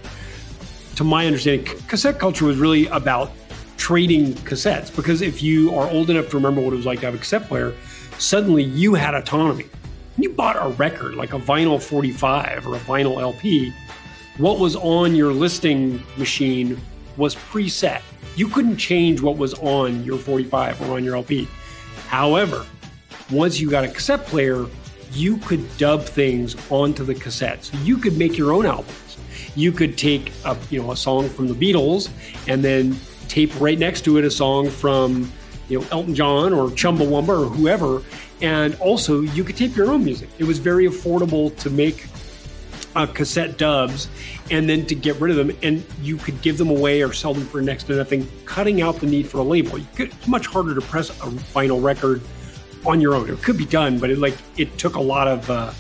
to 0.95 1.03
my 1.03 1.25
understanding, 1.25 1.65
cassette 1.87 2.19
culture 2.19 2.45
was 2.45 2.57
really 2.57 2.85
about 2.87 3.31
trading 3.77 4.33
cassettes. 4.33 4.95
Because 4.95 5.23
if 5.23 5.41
you 5.41 5.73
are 5.73 5.89
old 5.89 6.11
enough 6.11 6.29
to 6.29 6.35
remember 6.35 6.61
what 6.61 6.73
it 6.73 6.75
was 6.75 6.85
like 6.85 6.99
to 6.99 7.07
have 7.07 7.15
a 7.15 7.17
cassette 7.17 7.47
player, 7.47 7.73
suddenly 8.19 8.63
you 8.63 8.93
had 8.93 9.15
autonomy. 9.15 9.65
You 10.17 10.29
bought 10.29 10.55
a 10.55 10.69
record, 10.69 11.15
like 11.15 11.33
a 11.33 11.39
vinyl 11.39 11.81
45 11.81 12.67
or 12.67 12.75
a 12.75 12.79
vinyl 12.79 13.19
LP, 13.19 13.73
what 14.37 14.59
was 14.59 14.75
on 14.75 15.15
your 15.15 15.33
listing 15.33 16.03
machine 16.17 16.79
was 17.17 17.35
preset. 17.35 18.01
You 18.35 18.47
couldn't 18.47 18.77
change 18.77 19.21
what 19.21 19.37
was 19.37 19.53
on 19.55 20.03
your 20.03 20.17
45 20.17 20.81
or 20.81 20.95
on 20.95 21.03
your 21.03 21.15
LP. 21.15 21.47
However, 22.07 22.65
once 23.29 23.59
you 23.59 23.69
got 23.69 23.83
a 23.83 23.87
cassette 23.87 24.25
player, 24.25 24.65
you 25.13 25.37
could 25.37 25.65
dub 25.77 26.03
things 26.03 26.55
onto 26.71 27.03
the 27.03 27.15
cassette. 27.15 27.65
So 27.65 27.77
you 27.79 27.97
could 27.97 28.17
make 28.17 28.37
your 28.37 28.53
own 28.53 28.65
albums. 28.65 29.17
You 29.55 29.71
could 29.71 29.97
take 29.97 30.31
a 30.45 30.57
you 30.69 30.81
know 30.81 30.91
a 30.91 30.97
song 30.97 31.27
from 31.29 31.47
the 31.47 31.53
Beatles 31.53 32.09
and 32.47 32.63
then 32.63 32.97
tape 33.27 33.51
right 33.59 33.77
next 33.77 34.01
to 34.01 34.17
it 34.17 34.25
a 34.25 34.31
song 34.31 34.69
from 34.69 35.31
you 35.67 35.79
know 35.79 35.87
Elton 35.91 36.15
John 36.15 36.53
or 36.53 36.69
Chumbawamba 36.69 37.45
or 37.45 37.45
whoever, 37.45 38.01
and 38.41 38.75
also 38.75 39.21
you 39.21 39.43
could 39.43 39.57
tape 39.57 39.75
your 39.75 39.91
own 39.91 40.05
music. 40.05 40.29
It 40.37 40.45
was 40.45 40.59
very 40.59 40.87
affordable 40.87 41.55
to 41.57 41.69
make 41.69 42.05
uh, 42.95 43.05
cassette 43.05 43.57
dubs 43.57 44.09
and 44.49 44.67
then 44.67 44.85
to 44.85 44.95
get 44.95 45.19
rid 45.19 45.31
of 45.31 45.37
them 45.37 45.55
and 45.63 45.83
you 46.01 46.17
could 46.17 46.41
give 46.41 46.57
them 46.57 46.69
away 46.69 47.01
or 47.01 47.13
sell 47.13 47.33
them 47.33 47.45
for 47.45 47.61
next 47.61 47.85
to 47.85 47.95
nothing 47.95 48.27
cutting 48.45 48.81
out 48.81 48.97
the 48.97 49.05
need 49.05 49.27
for 49.27 49.39
a 49.39 49.43
label. 49.43 49.77
You 49.77 49.87
could, 49.95 50.09
it's 50.09 50.27
much 50.27 50.47
harder 50.47 50.75
to 50.75 50.81
press 50.81 51.09
a 51.09 51.27
vinyl 51.53 51.81
record 51.81 52.21
on 52.85 52.99
your 52.99 53.13
own. 53.13 53.29
It 53.29 53.41
could 53.41 53.57
be 53.57 53.65
done 53.65 53.99
but 53.99 54.09
it 54.09 54.17
like 54.17 54.35
it 54.57 54.77
took 54.77 54.95
a 54.95 55.01
lot 55.01 55.27
of 55.27 55.49
uh, 55.49 55.71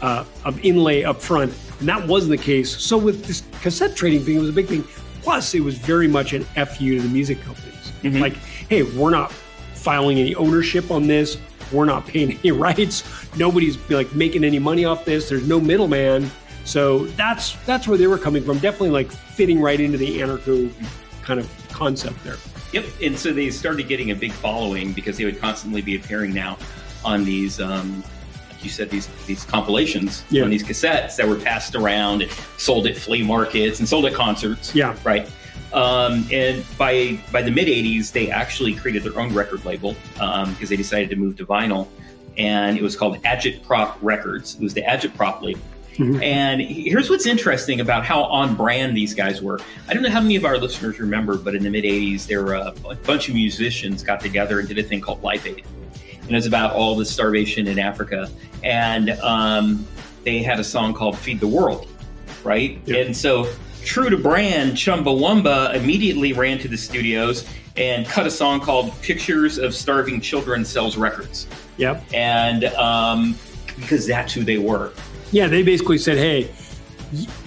uh, 0.00 0.24
of 0.44 0.64
inlay 0.64 1.04
up 1.04 1.20
front 1.20 1.52
and 1.80 1.88
that 1.88 2.06
wasn't 2.06 2.30
the 2.30 2.42
case. 2.42 2.74
So 2.76 2.96
with 2.96 3.24
this 3.24 3.42
cassette 3.60 3.96
trading 3.96 4.20
thing 4.24 4.36
it 4.36 4.40
was 4.40 4.50
a 4.50 4.52
big 4.52 4.66
thing. 4.66 4.84
Plus 5.22 5.54
it 5.54 5.60
was 5.60 5.76
very 5.76 6.08
much 6.08 6.32
an 6.32 6.44
fu 6.44 6.96
to 6.96 7.02
the 7.02 7.08
music 7.08 7.40
companies. 7.42 7.66
Mhm. 8.02 8.20
like 8.20 8.34
hey 8.68 8.82
we're 8.82 9.10
not 9.10 9.30
filing 9.74 10.18
any 10.18 10.34
ownership 10.34 10.90
on 10.90 11.06
this 11.06 11.36
we're 11.72 11.84
not 11.84 12.06
paying 12.06 12.32
any 12.40 12.50
rights 12.52 13.04
nobody's 13.36 13.76
like 13.90 14.12
making 14.14 14.44
any 14.44 14.58
money 14.58 14.84
off 14.84 15.04
this 15.04 15.28
there's 15.28 15.46
no 15.48 15.60
middleman 15.60 16.30
so 16.64 17.06
that's 17.16 17.56
that's 17.66 17.88
where 17.88 17.96
they 17.98 18.06
were 18.06 18.18
coming 18.18 18.42
from 18.44 18.58
definitely 18.58 18.90
like 18.90 19.10
fitting 19.10 19.60
right 19.60 19.80
into 19.80 19.96
the 19.98 20.18
anarcho 20.20 20.70
kind 21.22 21.40
of 21.40 21.48
concept 21.72 22.22
there 22.24 22.36
Yep. 22.72 22.84
And 23.02 23.18
so 23.18 23.32
they 23.32 23.50
started 23.50 23.88
getting 23.88 24.12
a 24.12 24.14
big 24.14 24.30
following 24.30 24.92
because 24.92 25.16
they 25.16 25.24
would 25.24 25.40
constantly 25.40 25.82
be 25.82 25.96
appearing 25.96 26.32
now 26.32 26.56
on 27.04 27.24
these, 27.24 27.60
um, 27.60 28.04
like 28.48 28.62
you 28.62 28.70
said, 28.70 28.88
these 28.90 29.08
these 29.26 29.42
compilations 29.42 30.22
Yeah. 30.30 30.44
on 30.44 30.50
these 30.50 30.62
cassettes 30.62 31.16
that 31.16 31.26
were 31.26 31.34
passed 31.34 31.74
around 31.74 32.22
and 32.22 32.30
sold 32.58 32.86
at 32.86 32.96
flea 32.96 33.24
markets 33.24 33.80
and 33.80 33.88
sold 33.88 34.06
at 34.06 34.14
concerts. 34.14 34.72
yeah 34.72 34.94
Right. 35.02 35.28
Um, 35.72 36.26
and 36.32 36.64
by 36.76 37.18
by 37.32 37.42
the 37.42 37.50
mid 37.50 37.68
'80s, 37.68 38.12
they 38.12 38.30
actually 38.30 38.74
created 38.74 39.02
their 39.04 39.18
own 39.18 39.32
record 39.32 39.64
label 39.64 39.94
because 40.14 40.68
they 40.68 40.76
decided 40.76 41.10
to 41.10 41.16
move 41.16 41.36
to 41.36 41.46
vinyl, 41.46 41.88
and 42.36 42.76
it 42.76 42.82
was 42.82 42.96
called 42.96 43.22
Agitprop 43.22 43.96
Records. 44.02 44.54
It 44.56 44.62
was 44.62 44.74
the 44.74 44.82
Agitprop 44.82 45.42
label. 45.42 45.60
Mhm. 45.96 46.22
And 46.22 46.60
here's 46.62 47.10
what's 47.10 47.26
interesting 47.26 47.80
about 47.80 48.06
how 48.06 48.22
on 48.22 48.54
brand 48.54 48.96
these 48.96 49.12
guys 49.12 49.42
were. 49.42 49.60
I 49.86 49.92
don't 49.92 50.02
know 50.02 50.10
how 50.10 50.20
many 50.20 50.36
of 50.36 50.46
our 50.46 50.56
listeners 50.56 50.98
remember, 50.98 51.36
but 51.36 51.54
in 51.54 51.62
the 51.62 51.68
mid 51.70 51.84
80s, 51.84 52.26
there 52.26 52.42
were 52.42 52.54
a, 52.54 52.72
a 52.88 52.94
bunch 52.94 53.28
of 53.28 53.34
musicians 53.34 54.02
got 54.02 54.20
together 54.20 54.60
and 54.60 54.68
did 54.68 54.78
a 54.78 54.82
thing 54.82 55.00
called 55.00 55.22
Live 55.22 55.46
Aid. 55.46 55.64
And 56.22 56.30
it 56.30 56.34
was 56.34 56.46
about 56.46 56.72
all 56.72 56.96
the 56.96 57.04
starvation 57.04 57.66
in 57.66 57.78
Africa. 57.78 58.30
And 58.62 59.10
um, 59.20 59.86
they 60.24 60.42
had 60.42 60.58
a 60.58 60.64
song 60.64 60.94
called 60.94 61.18
Feed 61.18 61.40
the 61.40 61.48
World, 61.48 61.86
right? 62.44 62.80
Yeah. 62.86 62.98
And 62.98 63.16
so, 63.16 63.48
true 63.84 64.10
to 64.10 64.16
brand, 64.16 64.72
Chumbawamba 64.72 65.74
immediately 65.74 66.32
ran 66.32 66.58
to 66.58 66.68
the 66.68 66.76
studios 66.76 67.48
and 67.76 68.06
cut 68.06 68.26
a 68.26 68.30
song 68.30 68.60
called 68.60 68.92
Pictures 69.02 69.58
of 69.58 69.74
Starving 69.74 70.20
Children 70.20 70.64
Sells 70.64 70.96
Records. 70.96 71.46
yep 71.76 72.02
And 72.12 72.64
um, 72.64 73.36
because 73.76 74.06
that's 74.06 74.32
who 74.32 74.44
they 74.44 74.58
were. 74.58 74.92
Yeah, 75.32 75.46
they 75.46 75.62
basically 75.62 75.98
said, 75.98 76.18
"Hey, 76.18 76.50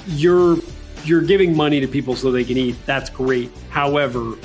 you're 0.07 0.57
you're 1.03 1.21
giving 1.21 1.55
money 1.55 1.79
to 1.81 1.87
people 1.87 2.15
so 2.15 2.31
they 2.31 2.45
can 2.45 2.57
eat. 2.57 2.75
That's 2.85 3.09
great. 3.09 3.51
However, 3.69 4.35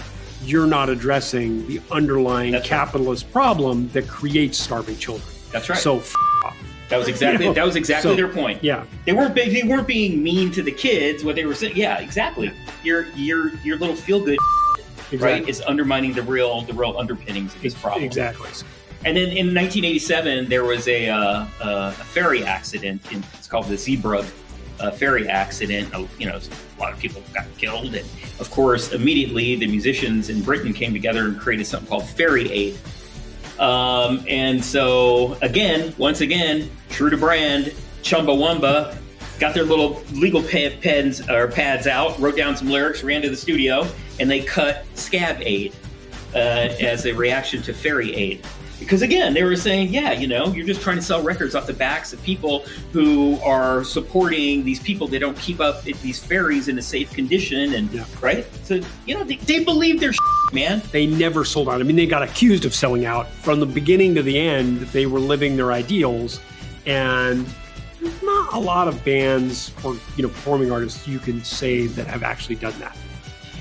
you're 0.42 0.66
not 0.66 0.88
addressing 0.88 1.66
the 1.68 1.80
underlying 1.90 2.52
That's 2.52 2.70
right. 2.70 2.78
capitalist 2.78 3.30
problem 3.32 3.88
that 3.90 4.08
creates 4.08 4.58
starving 4.58 4.96
children. 4.96 5.28
That's 5.52 5.68
right. 5.68 5.78
So, 5.78 5.98
f- 5.98 6.14
off. 6.44 6.57
That 6.88 6.96
was 6.98 7.08
exactly 7.08 7.44
You 7.44 7.50
know, 7.50 7.54
that 7.54 7.66
was 7.66 7.76
exactly 7.76 8.10
so- 8.10 8.16
their 8.16 8.28
point. 8.28 8.62
yeah, 8.62 8.84
They 9.04 9.12
weren't 9.12 9.34
they 9.34 9.62
weren't 9.64 9.86
being 9.86 10.22
mean 10.22 10.50
to 10.52 10.62
the 10.62 10.72
kids. 10.72 11.24
What 11.24 11.36
they 11.36 11.44
were 11.44 11.54
saying, 11.54 11.76
yeah, 11.76 11.98
exactly. 11.98 12.50
Your 12.82 13.06
your 13.14 13.52
your 13.64 13.76
little 13.78 13.96
feel 13.96 14.20
good 14.20 14.38
exactly. 15.12 15.18
right 15.18 15.48
is 15.48 15.60
undermining 15.62 16.12
the 16.12 16.22
real 16.22 16.62
the 16.62 16.72
real 16.72 16.96
underpinnings 16.98 17.54
of 17.54 17.62
this 17.62 17.74
problem. 17.74 18.04
Exactly. 18.04 18.48
And 19.04 19.16
then 19.16 19.28
in 19.28 19.54
1987, 19.54 20.48
there 20.48 20.64
was 20.64 20.88
a, 20.88 21.08
uh, 21.08 21.46
a 21.60 21.92
ferry 21.92 22.42
accident. 22.44 23.00
In, 23.12 23.22
it's 23.34 23.46
called 23.46 23.66
the 23.66 23.76
Zeebrugge 23.76 24.28
uh, 24.80 24.90
ferry 24.90 25.28
accident. 25.28 25.94
Uh, 25.94 26.04
You 26.18 26.26
know, 26.26 26.36
a 26.38 26.80
lot 26.80 26.92
of 26.92 26.98
people 26.98 27.22
got 27.32 27.46
killed, 27.58 27.94
and 27.94 28.04
of 28.40 28.50
course, 28.50 28.92
immediately 28.92 29.54
the 29.54 29.68
musicians 29.68 30.30
in 30.30 30.42
Britain 30.42 30.72
came 30.72 30.92
together 30.92 31.26
and 31.26 31.38
created 31.38 31.66
something 31.66 31.88
called 31.88 32.08
Ferry 32.08 32.50
Aid. 32.50 32.76
Um, 33.58 34.24
and 34.28 34.64
so, 34.64 35.36
again, 35.42 35.94
once 35.98 36.20
again, 36.20 36.70
true 36.90 37.10
to 37.10 37.16
brand, 37.16 37.74
Chumbawamba 38.02 38.96
got 39.38 39.54
their 39.54 39.64
little 39.64 40.02
legal 40.12 40.42
pens 40.42 41.28
or 41.28 41.48
pads 41.48 41.86
out, 41.86 42.18
wrote 42.18 42.36
down 42.36 42.56
some 42.56 42.68
lyrics, 42.68 43.02
ran 43.02 43.22
to 43.22 43.30
the 43.30 43.36
studio, 43.36 43.86
and 44.20 44.30
they 44.30 44.40
cut 44.40 44.84
Scab 44.94 45.38
Aid 45.40 45.74
uh, 46.34 46.38
as 46.38 47.06
a 47.06 47.12
reaction 47.12 47.62
to 47.62 47.72
Ferry 47.72 48.14
Aid. 48.14 48.44
Because 48.78 49.02
again, 49.02 49.34
they 49.34 49.42
were 49.42 49.56
saying, 49.56 49.92
yeah, 49.92 50.12
you 50.12 50.26
know, 50.26 50.52
you're 50.52 50.66
just 50.66 50.80
trying 50.80 50.96
to 50.96 51.02
sell 51.02 51.22
records 51.22 51.54
off 51.54 51.66
the 51.66 51.72
backs 51.72 52.12
of 52.12 52.22
people 52.22 52.60
who 52.92 53.38
are 53.40 53.82
supporting 53.84 54.64
these 54.64 54.80
people 54.80 55.08
they 55.08 55.18
don't 55.18 55.36
keep 55.38 55.60
up 55.60 55.82
these 55.82 56.22
ferries 56.22 56.68
in 56.68 56.78
a 56.78 56.82
safe 56.82 57.12
condition, 57.12 57.74
and 57.74 57.90
Yeah. 57.92 58.04
right. 58.20 58.46
So 58.64 58.80
you 59.06 59.16
know, 59.16 59.24
they, 59.24 59.36
they 59.36 59.64
believe 59.64 60.00
their 60.00 60.12
man. 60.52 60.82
They 60.92 61.06
never 61.06 61.44
sold 61.44 61.68
out. 61.68 61.80
I 61.80 61.84
mean, 61.84 61.96
they 61.96 62.06
got 62.06 62.22
accused 62.22 62.64
of 62.64 62.74
selling 62.74 63.04
out 63.04 63.28
from 63.28 63.60
the 63.60 63.66
beginning 63.66 64.14
to 64.14 64.22
the 64.22 64.38
end. 64.38 64.80
They 64.92 65.06
were 65.06 65.20
living 65.20 65.56
their 65.56 65.72
ideals, 65.72 66.40
and 66.86 67.46
not 68.22 68.54
a 68.54 68.58
lot 68.58 68.88
of 68.88 69.04
bands 69.04 69.72
or 69.84 69.96
you 70.16 70.22
know 70.22 70.28
performing 70.28 70.70
artists 70.70 71.08
you 71.08 71.18
can 71.18 71.42
say 71.42 71.86
that 71.88 72.06
have 72.06 72.22
actually 72.22 72.56
done 72.56 72.78
that. 72.78 72.96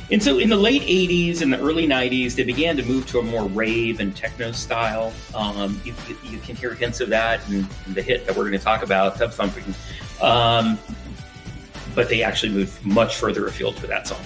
And 0.09 0.23
so 0.23 0.39
in 0.39 0.49
the 0.49 0.55
late 0.55 0.83
80s 0.83 1.41
and 1.41 1.51
the 1.51 1.59
early 1.59 1.85
90s, 1.85 2.35
they 2.35 2.43
began 2.43 2.77
to 2.77 2.83
move 2.83 3.07
to 3.07 3.19
a 3.19 3.23
more 3.23 3.45
rave 3.49 3.99
and 3.99 4.15
techno 4.15 4.53
style. 4.53 5.11
Um, 5.35 5.81
you, 5.83 5.93
you, 6.23 6.39
can 6.39 6.55
hear 6.55 6.73
hints 6.73 7.01
of 7.01 7.09
that 7.09 7.45
in, 7.49 7.67
in 7.85 7.93
the 7.93 8.01
hit 8.01 8.25
that 8.25 8.35
we're 8.35 8.43
going 8.47 8.57
to 8.57 8.63
talk 8.63 8.83
about, 8.83 9.17
Tub 9.17 9.31
Thumping. 9.31 9.75
Um, 10.21 10.79
but 11.93 12.07
they 12.07 12.23
actually 12.23 12.53
moved 12.53 12.85
much 12.85 13.17
further 13.17 13.47
afield 13.47 13.75
for 13.75 13.87
that 13.87 14.07
song. 14.07 14.21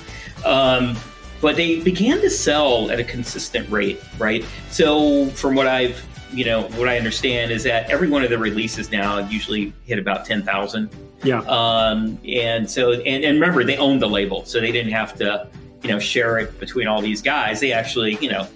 Um, 0.46 0.96
but 1.42 1.56
they 1.56 1.80
began 1.82 2.22
to 2.22 2.30
sell 2.30 2.92
at 2.92 3.00
a 3.00 3.04
consistent 3.04 3.68
rate, 3.72 4.00
right? 4.20 4.46
So 4.70 5.28
from 5.30 5.56
what 5.56 5.68
I've, 5.68 6.06
you 6.32 6.46
know, 6.46 6.64
what 6.64 6.88
I 6.88 6.98
understand 6.98 7.52
is 7.52 7.64
that 7.64 7.90
every 7.90 8.08
one 8.08 8.24
of 8.24 8.30
the 8.30 8.38
releases 8.38 8.92
now 8.92 9.18
usually 9.18 9.74
hit 9.86 9.98
about 9.98 10.26
10,000. 10.26 10.90
Yeah. 11.24 11.40
Um, 11.42 12.20
and 12.28 12.70
so, 12.70 12.92
and, 12.92 13.24
and 13.24 13.40
remember, 13.40 13.64
they 13.64 13.78
owned 13.78 14.02
the 14.02 14.10
label, 14.10 14.46
so 14.46 14.60
they 14.60 14.72
didn't 14.72 14.92
have 14.92 15.16
to, 15.16 15.48
you 15.84 15.90
know, 15.90 16.00
share 16.00 16.38
it 16.40 16.60
between 16.60 16.88
all 16.88 17.02
these 17.02 17.22
guys. 17.22 17.60
They 17.60 17.74
actually, 17.74 18.18
you 18.22 18.30
know, 18.30 18.48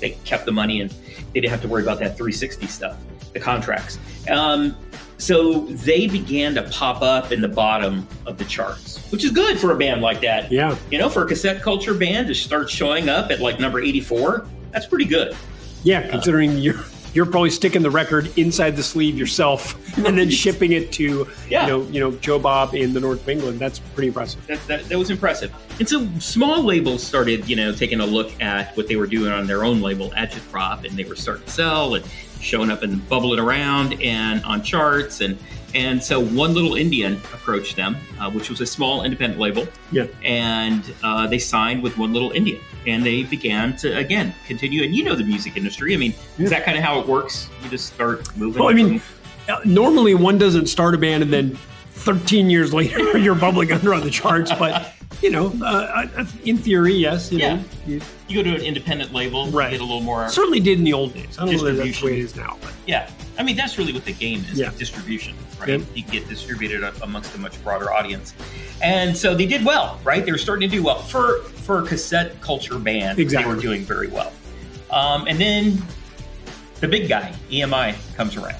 they 0.00 0.10
kept 0.24 0.44
the 0.44 0.52
money 0.52 0.80
and 0.80 0.90
they 1.32 1.40
didn't 1.40 1.50
have 1.50 1.62
to 1.62 1.68
worry 1.68 1.82
about 1.82 1.98
that 2.00 2.16
360 2.16 2.66
stuff, 2.66 2.98
the 3.32 3.40
contracts. 3.40 3.98
Um, 4.30 4.76
so 5.18 5.60
they 5.66 6.06
began 6.06 6.54
to 6.54 6.62
pop 6.64 7.02
up 7.02 7.32
in 7.32 7.40
the 7.40 7.48
bottom 7.48 8.06
of 8.26 8.36
the 8.36 8.44
charts, 8.44 9.10
which 9.10 9.24
is 9.24 9.30
good 9.30 9.58
for 9.58 9.72
a 9.72 9.76
band 9.76 10.02
like 10.02 10.20
that. 10.20 10.50
Yeah. 10.50 10.76
You 10.90 10.98
know, 10.98 11.08
for 11.08 11.24
a 11.24 11.26
cassette 11.26 11.62
culture 11.62 11.94
band 11.94 12.26
to 12.28 12.34
start 12.34 12.68
showing 12.68 13.08
up 13.08 13.30
at 13.30 13.40
like 13.40 13.60
number 13.60 13.80
84, 13.80 14.46
that's 14.72 14.86
pretty 14.86 15.04
good. 15.06 15.36
Yeah, 15.82 16.08
considering 16.08 16.58
you're 16.58 16.82
you're 17.14 17.26
probably 17.26 17.50
sticking 17.50 17.80
the 17.82 17.90
record 17.90 18.36
inside 18.36 18.76
the 18.76 18.82
sleeve 18.82 19.16
yourself 19.16 19.96
and 20.06 20.18
then 20.18 20.28
shipping 20.28 20.72
it 20.72 20.92
to 20.92 21.26
Yeah. 21.48 21.62
you 21.62 21.68
know 21.72 21.82
you 21.84 22.00
know 22.00 22.10
Joe 22.18 22.38
Bob 22.38 22.74
in 22.74 22.92
the 22.92 23.00
north 23.00 23.22
of 23.22 23.28
England. 23.28 23.58
That's 23.58 23.78
pretty 23.78 24.08
impressive. 24.08 24.46
that, 24.48 24.66
that, 24.66 24.84
that 24.88 24.98
was 24.98 25.10
impressive. 25.10 25.52
And 25.78 25.88
so 25.88 26.06
small 26.18 26.62
labels 26.62 27.02
started, 27.02 27.48
you 27.48 27.56
know, 27.56 27.72
taking 27.72 28.00
a 28.00 28.06
look 28.06 28.30
at 28.42 28.76
what 28.76 28.86
they 28.88 28.96
were 28.96 29.06
doing 29.06 29.32
on 29.32 29.46
their 29.46 29.64
own 29.64 29.80
label, 29.80 30.10
Agitprop, 30.10 30.84
and 30.84 30.96
they 30.96 31.04
were 31.04 31.16
starting 31.16 31.44
to 31.44 31.50
sell 31.50 31.94
and 31.94 32.04
showing 32.40 32.70
up 32.70 32.82
and 32.82 33.08
bubbling 33.08 33.40
around 33.40 34.00
and 34.02 34.44
on 34.44 34.62
charts. 34.62 35.20
And 35.20 35.38
and 35.74 36.02
so 36.02 36.20
one 36.20 36.54
little 36.54 36.74
Indian 36.76 37.14
approached 37.32 37.74
them, 37.74 37.96
uh, 38.20 38.30
which 38.30 38.48
was 38.50 38.60
a 38.60 38.66
small 38.66 39.02
independent 39.02 39.40
label. 39.40 39.66
Yeah. 39.90 40.06
And 40.22 40.84
uh, 41.02 41.26
they 41.26 41.38
signed 41.38 41.82
with 41.82 41.98
one 41.98 42.12
little 42.12 42.30
Indian, 42.30 42.60
and 42.86 43.04
they 43.04 43.22
began 43.24 43.76
to 43.78 43.96
again 43.96 44.34
continue. 44.46 44.82
And 44.82 44.94
you 44.94 45.04
know 45.04 45.14
the 45.14 45.24
music 45.24 45.56
industry. 45.56 45.94
I 45.94 45.96
mean, 45.96 46.14
is 46.38 46.50
that 46.50 46.64
kind 46.64 46.76
of 46.78 46.84
how 46.84 47.00
it 47.00 47.06
works? 47.06 47.48
You 47.62 47.68
just 47.70 47.92
start 47.92 48.36
moving. 48.36 48.60
Well, 48.60 48.70
I 48.70 48.74
mean, 48.74 49.00
Uh, 49.48 49.60
Normally, 49.66 50.14
one 50.14 50.38
doesn't 50.38 50.66
start 50.68 50.94
a 50.94 50.98
band 50.98 51.22
and 51.22 51.30
then 51.32 51.58
13 51.92 52.48
years 52.50 52.72
later 52.80 53.18
you're 53.18 53.34
bubbling 53.34 53.70
under 53.72 53.92
on 53.94 54.00
the 54.02 54.10
charts. 54.10 54.50
But 54.58 54.93
you 55.22 55.30
know, 55.30 55.52
uh, 55.64 56.06
in 56.44 56.58
theory, 56.58 56.94
yes, 56.94 57.30
you 57.32 57.38
Yeah. 57.38 57.54
know, 57.56 57.64
you 57.86 58.00
you 58.28 58.42
go 58.42 58.50
to 58.50 58.56
an 58.56 58.62
independent 58.62 59.12
label, 59.12 59.46
Right. 59.48 59.70
get 59.72 59.80
a 59.80 59.84
little 59.84 60.00
more. 60.00 60.28
certainly 60.28 60.60
did 60.60 60.78
in 60.78 60.84
the 60.84 60.92
old 60.92 61.14
days. 61.14 61.36
I 61.38 61.44
don't 61.46 61.56
know 61.56 61.62
that's 61.62 61.62
the 61.62 61.66
way 61.66 61.72
it 61.82 61.84
Distribution. 61.92 62.24
is 62.24 62.36
now. 62.36 62.56
But 62.62 62.72
Yeah, 62.86 63.08
I 63.38 63.42
mean 63.42 63.56
that's 63.56 63.76
really 63.78 63.92
what 63.92 64.04
the 64.04 64.12
game 64.12 64.44
is: 64.50 64.58
Yeah. 64.58 64.70
distribution. 64.78 65.34
Right, 65.60 65.80
you 65.94 66.02
get 66.02 66.28
distributed 66.28 66.82
amongst 67.02 67.34
a 67.34 67.38
much 67.38 67.62
broader 67.62 67.92
audience, 67.92 68.34
and 68.82 69.16
so 69.16 69.34
they 69.34 69.46
did 69.46 69.64
well. 69.64 69.98
Right, 70.04 70.24
they 70.24 70.32
were 70.32 70.38
starting 70.38 70.68
to 70.68 70.76
do 70.76 70.82
well 70.82 71.00
for 71.02 71.42
for 71.64 71.80
a 71.80 71.82
cassette 71.86 72.40
culture 72.40 72.78
band. 72.78 73.18
Exactly. 73.18 73.50
they 73.50 73.56
were 73.56 73.60
doing 73.62 73.84
very 73.84 74.08
well. 74.08 74.32
Um, 74.90 75.26
and 75.26 75.40
then 75.40 75.82
the 76.80 76.88
big 76.88 77.08
guy, 77.08 77.32
EMI, 77.50 77.94
comes 78.16 78.36
around. 78.36 78.56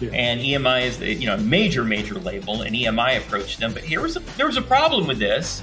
Yeah. 0.00 0.10
And 0.12 0.40
EMI 0.40 0.82
is 0.86 0.98
the 0.98 1.12
you 1.14 1.26
know 1.26 1.36
major 1.38 1.84
major 1.84 2.16
label, 2.16 2.62
and 2.62 2.74
EMI 2.74 3.18
approached 3.18 3.60
them. 3.60 3.72
But 3.72 3.84
here 3.84 4.00
was 4.00 4.16
a, 4.16 4.20
there 4.36 4.46
was 4.46 4.56
a 4.56 4.62
problem 4.62 5.06
with 5.06 5.18
this 5.20 5.62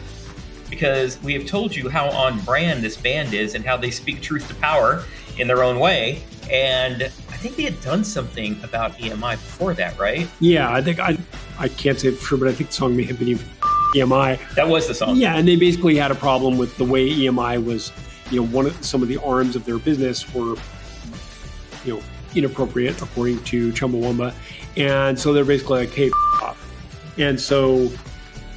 because 0.69 1.21
we 1.23 1.33
have 1.33 1.45
told 1.45 1.75
you 1.75 1.89
how 1.89 2.09
on 2.09 2.39
brand 2.41 2.83
this 2.83 2.97
band 2.97 3.33
is 3.33 3.55
and 3.55 3.65
how 3.65 3.77
they 3.77 3.91
speak 3.91 4.21
truth 4.21 4.47
to 4.47 4.55
power 4.55 5.03
in 5.37 5.47
their 5.47 5.63
own 5.63 5.79
way. 5.79 6.23
And 6.51 7.03
I 7.03 7.37
think 7.37 7.55
they 7.55 7.63
had 7.63 7.79
done 7.81 8.03
something 8.03 8.59
about 8.63 8.93
EMI 8.97 9.31
before 9.31 9.73
that, 9.75 9.97
right? 9.99 10.27
yeah, 10.39 10.73
I 10.73 10.81
think 10.81 10.99
I 10.99 11.17
I 11.57 11.67
can't 11.67 11.99
say 11.99 12.11
for 12.11 12.25
sure, 12.25 12.37
but 12.37 12.47
I 12.47 12.53
think 12.53 12.69
the 12.69 12.75
song 12.75 12.95
may 12.95 13.03
have 13.03 13.19
been 13.19 13.39
EMI. 13.95 14.55
That 14.55 14.67
was 14.67 14.87
the 14.87 14.93
song. 14.93 15.17
Yeah, 15.17 15.35
and 15.35 15.47
they 15.47 15.55
basically 15.55 15.95
had 15.95 16.11
a 16.11 16.15
problem 16.15 16.57
with 16.57 16.77
the 16.77 16.85
way 16.85 17.09
EMI 17.09 17.63
was, 17.63 17.91
you 18.31 18.41
know, 18.41 18.47
one 18.47 18.65
of 18.65 18.85
some 18.85 19.01
of 19.01 19.09
the 19.09 19.17
arms 19.17 19.55
of 19.55 19.65
their 19.65 19.77
business 19.77 20.33
were, 20.33 20.55
you 21.85 21.95
know, 21.95 22.01
inappropriate 22.35 23.01
according 23.01 23.43
to 23.45 23.71
Chumbawamba, 23.73 24.33
and 24.77 25.19
so 25.19 25.33
they're 25.33 25.45
basically 25.45 25.85
like, 25.85 25.93
hey, 25.93 26.07
f- 26.07 26.43
off. 26.43 26.65
And 27.17 27.39
so 27.39 27.91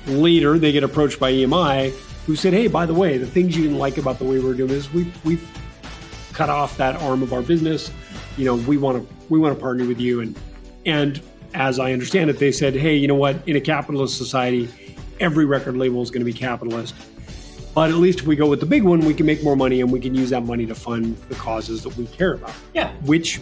later 0.07 0.59
they 0.59 0.73
get 0.73 0.83
approached 0.85 1.19
by 1.21 1.33
EMI, 1.33 1.91
who 2.27 2.37
said, 2.37 2.53
hey, 2.53 2.67
by 2.69 2.87
the 2.87 2.95
way, 2.95 3.19
the 3.19 3.27
things 3.27 3.57
you 3.57 3.63
didn't 3.63 3.79
like 3.79 3.99
about 3.99 4.19
the 4.19 4.25
way 4.25 4.39
we're 4.39 4.55
doing 4.55 4.69
this, 4.71 4.93
we 4.93 5.11
we've 5.25 5.47
cut 6.33 6.49
off 6.51 6.77
that 6.77 6.97
arm 7.03 7.23
of 7.23 7.33
our 7.33 7.43
business. 7.43 7.91
You 8.37 8.45
know, 8.47 8.55
we 8.57 8.77
want 8.77 8.99
to 9.09 9.15
we 9.29 9.39
want 9.39 9.55
to 9.55 9.61
partner 9.61 9.85
with 9.87 10.01
you, 10.01 10.21
and 10.21 10.39
and 10.87 11.21
as 11.55 11.79
I 11.79 11.93
understand 11.93 12.31
it, 12.31 12.39
they 12.39 12.51
said, 12.53 12.75
hey, 12.75 12.97
you 12.97 13.07
know 13.09 13.15
what? 13.15 13.37
In 13.47 13.57
a 13.57 13.61
capitalist 13.61 14.17
society, 14.17 14.69
every 15.21 15.45
record 15.45 15.77
label 15.77 16.01
is 16.03 16.11
going 16.11 16.25
to 16.25 16.25
be 16.25 16.33
capitalist. 16.33 16.95
But 17.75 17.91
at 17.91 17.97
least 17.97 18.21
if 18.21 18.27
we 18.27 18.37
go 18.37 18.49
with 18.49 18.61
the 18.61 18.67
big 18.67 18.83
one, 18.83 19.01
we 19.01 19.13
can 19.15 19.27
make 19.27 19.43
more 19.43 19.57
money 19.57 19.81
and 19.81 19.91
we 19.91 19.99
can 20.01 20.15
use 20.15 20.31
that 20.31 20.43
money 20.45 20.65
to 20.67 20.75
fund 20.75 21.17
the 21.29 21.35
causes 21.37 21.83
that 21.85 21.97
we 21.97 22.07
care 22.07 22.35
about, 22.35 22.53
Yeah, 22.75 22.93
which 23.03 23.41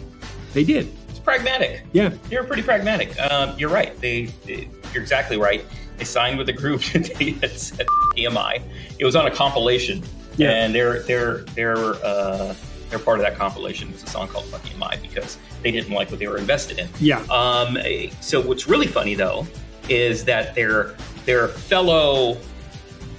they 0.53 0.63
did. 0.63 0.89
it's 1.09 1.19
pragmatic. 1.19 1.83
Yeah. 1.91 2.09
They 2.29 2.37
were 2.37 2.45
pretty 2.45 2.63
pragmatic. 2.63 3.17
Um, 3.19 3.57
you're 3.59 3.69
right. 3.69 3.97
They, 3.99 4.25
they- 4.45 4.69
you're 4.93 5.01
exactly 5.03 5.35
right. 5.37 5.65
They 6.01 6.05
signed 6.05 6.39
with 6.39 6.49
a 6.49 6.53
group 6.53 6.81
that 6.93 7.13
they 7.19 7.29
had 7.33 7.51
said 7.51 7.85
EMI. 8.17 8.59
It 8.97 9.05
was 9.05 9.15
on 9.15 9.27
a 9.27 9.31
compilation, 9.31 10.01
Yeah. 10.35 10.49
and 10.49 10.73
they're 10.73 11.03
they're 11.03 11.37
they're 11.53 11.77
uh, 11.77 12.55
they're 12.89 12.97
part 12.97 13.19
of 13.19 13.23
that 13.25 13.37
compilation 13.37 13.91
was 13.91 14.01
a 14.01 14.07
song 14.07 14.27
called 14.27 14.45
"Fuck 14.45 14.63
EMI" 14.63 14.99
because 14.99 15.37
they 15.61 15.69
didn't 15.69 15.93
like 15.93 16.09
what 16.09 16.17
they 16.17 16.25
were 16.25 16.39
invested 16.39 16.79
in. 16.79 16.89
Yeah. 16.99 17.19
Um, 17.29 17.77
so 18.19 18.41
what's 18.41 18.67
really 18.67 18.87
funny 18.87 19.13
though 19.13 19.45
is 19.89 20.25
that 20.25 20.55
their 20.55 20.95
their 21.27 21.47
fellow 21.47 22.35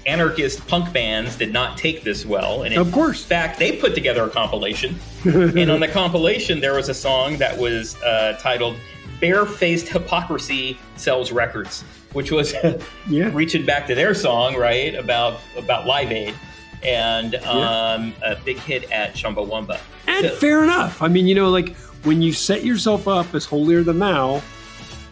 anarchist 0.04 0.66
punk 0.66 0.92
bands 0.92 1.36
did 1.36 1.52
not 1.52 1.78
take 1.78 2.02
this 2.02 2.26
well, 2.26 2.64
and 2.64 2.74
in 2.74 2.80
Of 2.80 2.90
course. 2.90 3.24
fact, 3.24 3.60
they 3.60 3.76
put 3.76 3.94
together 3.94 4.24
a 4.24 4.28
compilation 4.28 4.98
and 5.24 5.70
on 5.70 5.78
the 5.78 5.86
compilation 5.86 6.58
there 6.58 6.74
was 6.74 6.88
a 6.88 6.94
song 6.94 7.36
that 7.36 7.56
was 7.56 7.94
uh, 8.02 8.36
titled 8.40 8.74
barefaced 9.20 9.86
hypocrisy 9.86 10.76
sells 10.96 11.30
records 11.30 11.84
which 12.12 12.30
was 12.30 12.54
yeah. 13.08 13.30
reaching 13.32 13.64
back 13.64 13.86
to 13.86 13.94
their 13.94 14.14
song 14.14 14.56
right 14.56 14.94
about 14.94 15.40
about 15.56 15.86
live 15.86 16.10
aid 16.12 16.34
and 16.82 17.36
um, 17.36 18.12
a 18.22 18.34
big 18.44 18.58
hit 18.58 18.90
at 18.90 19.14
chumbawamba 19.14 19.78
And 20.08 20.26
So- 20.26 20.34
fair 20.36 20.64
enough. 20.64 21.00
I 21.00 21.08
mean, 21.08 21.26
you 21.28 21.34
know, 21.34 21.48
like 21.50 21.76
when 22.04 22.20
you 22.22 22.32
set 22.32 22.64
yourself 22.64 23.06
up 23.06 23.34
as 23.34 23.44
holier 23.44 23.82
than 23.84 23.98
thou, 24.00 24.42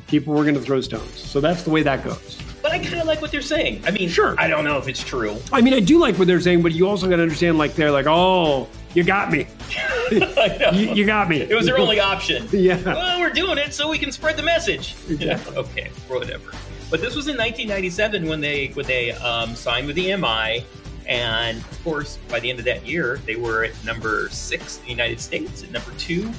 people 0.09 0.35
were 0.35 0.43
going 0.43 0.57
to 0.57 0.61
throw 0.61 0.81
stones. 0.81 1.17
So 1.21 1.41
that's 1.41 1.63
the 1.63 1.71
way 1.71 1.83
that 1.85 2.03
goes. 2.03 2.39
but 2.61 2.73
I 2.73 2.81
kind 2.81 3.01
of 3.01 3.07
like 3.07 3.23
what 3.23 3.31
they're 3.31 3.41
saying. 3.41 3.83
I 3.87 3.93
mean, 3.93 4.09
Sure. 4.09 4.35
I 4.37 4.49
don't 4.49 4.65
know 4.65 4.79
if 4.79 4.89
it's 4.89 5.03
true. 5.05 5.37
I 5.53 5.61
mean, 5.61 5.73
I 5.73 5.79
do 5.81 5.99
like 6.01 6.19
what 6.19 6.27
they're 6.27 6.41
saying, 6.41 6.63
but 6.63 6.73
you 6.73 6.89
also 6.89 7.09
got 7.09 7.17
to 7.17 7.23
understand, 7.23 7.57
like 7.59 7.77
they're 7.77 7.93
like, 7.93 8.07
oh, 8.09 8.69
you 8.95 9.05
got 9.05 9.31
me, 9.31 9.47
you, 10.11 10.93
you 10.95 11.07
got 11.07 11.29
me. 11.29 11.41
it 11.43 11.55
was 11.55 11.67
their 11.67 11.79
only 11.79 12.01
option. 12.01 12.49
yeah. 12.51 12.83
Well, 12.83 13.21
we're 13.21 13.31
doing 13.31 13.57
it 13.59 13.73
so 13.73 13.89
we 13.89 13.99
can 13.99 14.11
spread 14.11 14.37
the 14.37 14.43
message. 14.43 14.97
Exactly. 15.09 15.57
okay, 15.57 15.91
whatever. 16.09 16.51
But 16.91 17.01
this 17.01 17.15
was 17.15 17.29
in 17.29 17.37
1997 17.37 18.27
when 18.27 18.41
they 18.41 18.69
when 18.69 18.87
they 18.87 19.13
um, 19.13 19.55
signed 19.55 19.87
with 19.87 19.97
EMI, 19.97 20.65
and 21.07 21.59
of 21.59 21.85
course, 21.85 22.19
by 22.29 22.41
the 22.41 22.51
end 22.51 22.59
of 22.59 22.65
that 22.65 22.87
year, 22.87 23.21
they 23.27 23.37
were 23.37 23.65
at 23.65 23.85
number 23.85 24.29
six 24.31 24.79
in 24.79 24.85
the 24.85 24.91
United 24.91 25.21
States, 25.21 25.63
at 25.63 25.71
number 25.71 25.93
two 25.93 26.31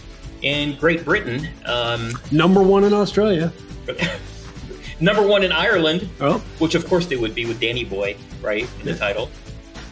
in 0.42 0.76
Great 0.78 1.06
Britain, 1.06 1.48
um, 1.66 2.12
Number 2.32 2.64
one 2.64 2.84
in 2.84 2.94
Australia. 2.94 3.54
number 5.00 5.26
one 5.26 5.44
in 5.44 5.52
Ireland, 5.52 6.10
Oh, 6.20 6.40
which 6.60 6.76
of 6.76 6.88
course 6.88 7.06
they 7.06 7.16
would 7.16 7.36
be 7.36 7.46
with 7.46 7.60
Danny 7.60 7.84
Boy, 7.84 8.18
right 8.42 8.68
in 8.80 8.86
the 8.86 8.96
title. 8.96 9.30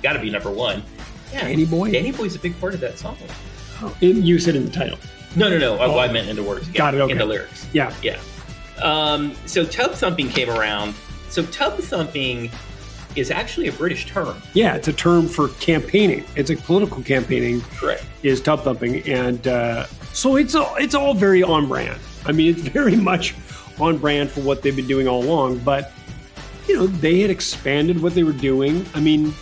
Got 0.01 0.13
to 0.13 0.19
be 0.19 0.29
number 0.29 0.49
one. 0.49 0.83
Yeah, 1.31 1.41
Danny 1.47 1.65
Boy. 1.65 1.91
Danny 1.91 2.11
Boy's 2.11 2.35
a 2.35 2.39
big 2.39 2.59
part 2.59 2.73
of 2.73 2.79
that 2.79 2.97
song. 2.97 3.17
Oh, 3.81 3.95
in, 4.01 4.23
you 4.23 4.39
said 4.39 4.55
in 4.55 4.65
the 4.65 4.71
title. 4.71 4.97
No, 5.35 5.49
no, 5.49 5.57
no. 5.57 5.77
Oh. 5.79 5.99
I 5.99 6.11
meant 6.11 6.27
in 6.27 6.35
the 6.35 6.43
words. 6.43 6.67
Got 6.69 6.95
it, 6.95 7.01
okay. 7.01 7.11
In 7.11 7.17
the 7.19 7.25
lyrics. 7.25 7.67
Yeah. 7.73 7.93
Yeah. 8.01 8.19
Um, 8.81 9.35
so 9.45 9.65
tub 9.65 9.91
thumping 9.91 10.29
came 10.29 10.49
around. 10.49 10.95
So 11.29 11.43
tub 11.45 11.77
thumping 11.77 12.49
is 13.15 13.31
actually 13.31 13.67
a 13.67 13.71
British 13.73 14.07
term. 14.07 14.41
Yeah, 14.53 14.75
it's 14.75 14.87
a 14.87 14.93
term 14.93 15.27
for 15.27 15.49
campaigning. 15.59 16.23
It's 16.35 16.49
a 16.49 16.55
political 16.55 17.01
campaigning 17.03 17.61
Correct. 17.61 18.05
is 18.23 18.41
tub 18.41 18.63
thumping, 18.63 19.07
and 19.07 19.47
uh, 19.47 19.85
so 20.13 20.35
it's 20.35 20.55
all, 20.55 20.75
it's 20.75 20.95
all 20.95 21.13
very 21.13 21.43
on 21.43 21.67
brand. 21.67 21.99
I 22.25 22.31
mean, 22.31 22.51
it's 22.51 22.61
very 22.67 22.95
much 22.95 23.35
on 23.79 23.97
brand 23.97 24.29
for 24.29 24.41
what 24.41 24.61
they've 24.61 24.75
been 24.75 24.87
doing 24.87 25.07
all 25.07 25.23
along. 25.23 25.59
But 25.59 25.91
you 26.67 26.75
know, 26.75 26.87
they 26.87 27.19
had 27.19 27.31
expanded 27.31 28.01
what 28.01 28.13
they 28.13 28.23
were 28.23 28.31
doing. 28.33 28.85
I 28.93 28.99
mean, 28.99 29.33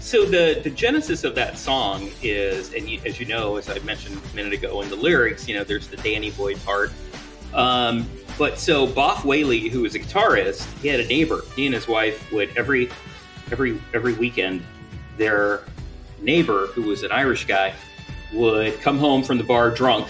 So 0.00 0.24
the 0.24 0.60
the 0.62 0.70
genesis 0.70 1.24
of 1.24 1.34
that 1.36 1.56
song 1.58 2.10
is, 2.22 2.74
and 2.74 2.88
you, 2.88 3.00
as 3.06 3.18
you 3.18 3.26
know, 3.26 3.56
as 3.56 3.70
I 3.70 3.78
mentioned 3.80 4.20
a 4.32 4.36
minute 4.36 4.52
ago 4.52 4.82
in 4.82 4.88
the 4.90 4.96
lyrics, 4.96 5.48
you 5.48 5.54
know, 5.54 5.64
there's 5.64 5.88
the 5.88 5.96
Danny 5.98 6.30
Boy 6.32 6.56
part. 6.56 6.90
Um, 7.54 8.06
but 8.38 8.58
so 8.58 8.86
Boff 8.86 9.24
Whaley, 9.24 9.68
who 9.68 9.82
was 9.82 9.96
a 9.96 9.98
guitarist, 9.98 10.64
he 10.80 10.88
had 10.88 11.00
a 11.00 11.06
neighbor. 11.06 11.42
He 11.56 11.66
and 11.66 11.74
his 11.74 11.88
wife 11.88 12.32
would 12.32 12.56
every 12.56 12.88
every 13.50 13.80
every 13.92 14.14
weekend, 14.14 14.62
their 15.16 15.64
neighbor, 16.20 16.68
who 16.68 16.82
was 16.82 17.02
an 17.02 17.10
Irish 17.10 17.46
guy, 17.46 17.74
would 18.32 18.80
come 18.80 18.96
home 18.96 19.24
from 19.24 19.38
the 19.38 19.44
bar 19.44 19.70
drunk, 19.70 20.08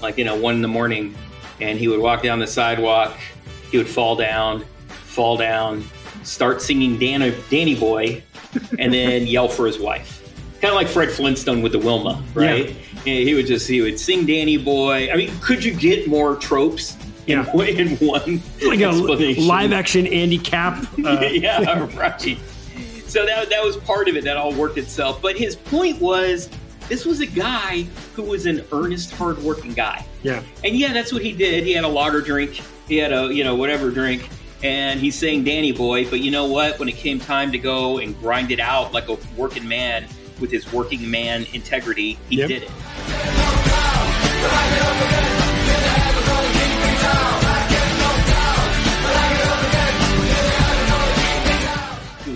like 0.00 0.16
you 0.16 0.24
know 0.24 0.34
one 0.34 0.56
in 0.56 0.62
the 0.62 0.68
morning, 0.68 1.14
and 1.60 1.78
he 1.78 1.88
would 1.88 2.00
walk 2.00 2.22
down 2.22 2.38
the 2.38 2.46
sidewalk. 2.46 3.16
He 3.70 3.76
would 3.76 3.88
fall 3.88 4.16
down, 4.16 4.64
fall 4.88 5.36
down, 5.36 5.84
start 6.22 6.62
singing 6.62 6.98
Danny, 6.98 7.34
Danny 7.50 7.74
Boy, 7.74 8.22
and 8.78 8.92
then 8.92 9.26
yell 9.26 9.48
for 9.48 9.66
his 9.66 9.78
wife. 9.78 10.14
Kind 10.62 10.72
of 10.72 10.74
like 10.74 10.88
Fred 10.88 11.10
Flintstone 11.10 11.60
with 11.60 11.72
the 11.72 11.78
Wilma, 11.78 12.22
right? 12.34 12.68
And 12.98 13.28
he 13.28 13.34
would 13.34 13.46
just 13.46 13.68
he 13.68 13.82
would 13.82 14.00
sing 14.00 14.24
Danny 14.24 14.56
Boy. 14.56 15.10
I 15.12 15.16
mean, 15.16 15.30
could 15.40 15.62
you 15.62 15.74
get 15.74 16.08
more 16.08 16.34
tropes 16.34 16.96
in, 17.28 17.38
Yeah. 17.38 17.64
in 17.66 17.96
one 17.98 18.42
like 18.66 18.80
a 18.80 19.40
live 19.40 19.72
action 19.72 20.06
Andy 20.06 20.38
Capp. 20.38 20.84
Uh, 21.04 21.20
yeah, 21.30 21.86
right. 21.96 22.38
So 23.06 23.24
that 23.24 23.48
that 23.50 23.62
was 23.64 23.76
part 23.78 24.08
of 24.08 24.16
it. 24.16 24.24
That 24.24 24.36
all 24.36 24.52
worked 24.52 24.76
itself. 24.78 25.22
But 25.22 25.36
his 25.36 25.56
point 25.56 26.00
was, 26.00 26.50
this 26.88 27.04
was 27.06 27.20
a 27.20 27.26
guy 27.26 27.82
who 28.14 28.22
was 28.22 28.46
an 28.46 28.64
earnest, 28.72 29.12
hardworking 29.14 29.72
guy. 29.74 30.04
yeah. 30.22 30.42
And 30.64 30.74
yeah, 30.76 30.92
that's 30.92 31.12
what 31.12 31.22
he 31.22 31.32
did. 31.32 31.64
He 31.64 31.72
had 31.72 31.84
a 31.84 31.88
lager 31.88 32.20
drink. 32.20 32.60
He 32.88 32.96
had 32.96 33.12
a 33.12 33.32
you 33.32 33.44
know 33.44 33.54
whatever 33.54 33.90
drink, 33.90 34.28
and 34.62 34.98
he's 35.00 35.14
saying 35.14 35.44
Danny 35.44 35.72
Boy. 35.72 36.08
But 36.10 36.20
you 36.20 36.30
know 36.30 36.46
what? 36.46 36.78
When 36.78 36.88
it 36.88 36.96
came 36.96 37.18
time 37.20 37.52
to 37.52 37.58
go 37.58 37.98
and 37.98 38.18
grind 38.18 38.50
it 38.50 38.60
out 38.60 38.92
like 38.92 39.08
a 39.08 39.16
working 39.36 39.66
man 39.68 40.06
with 40.40 40.50
his 40.50 40.70
working 40.72 41.10
man 41.10 41.46
integrity, 41.52 42.18
he 42.28 42.36
Yep. 42.38 42.48
did 42.48 42.62
it. 42.64 42.70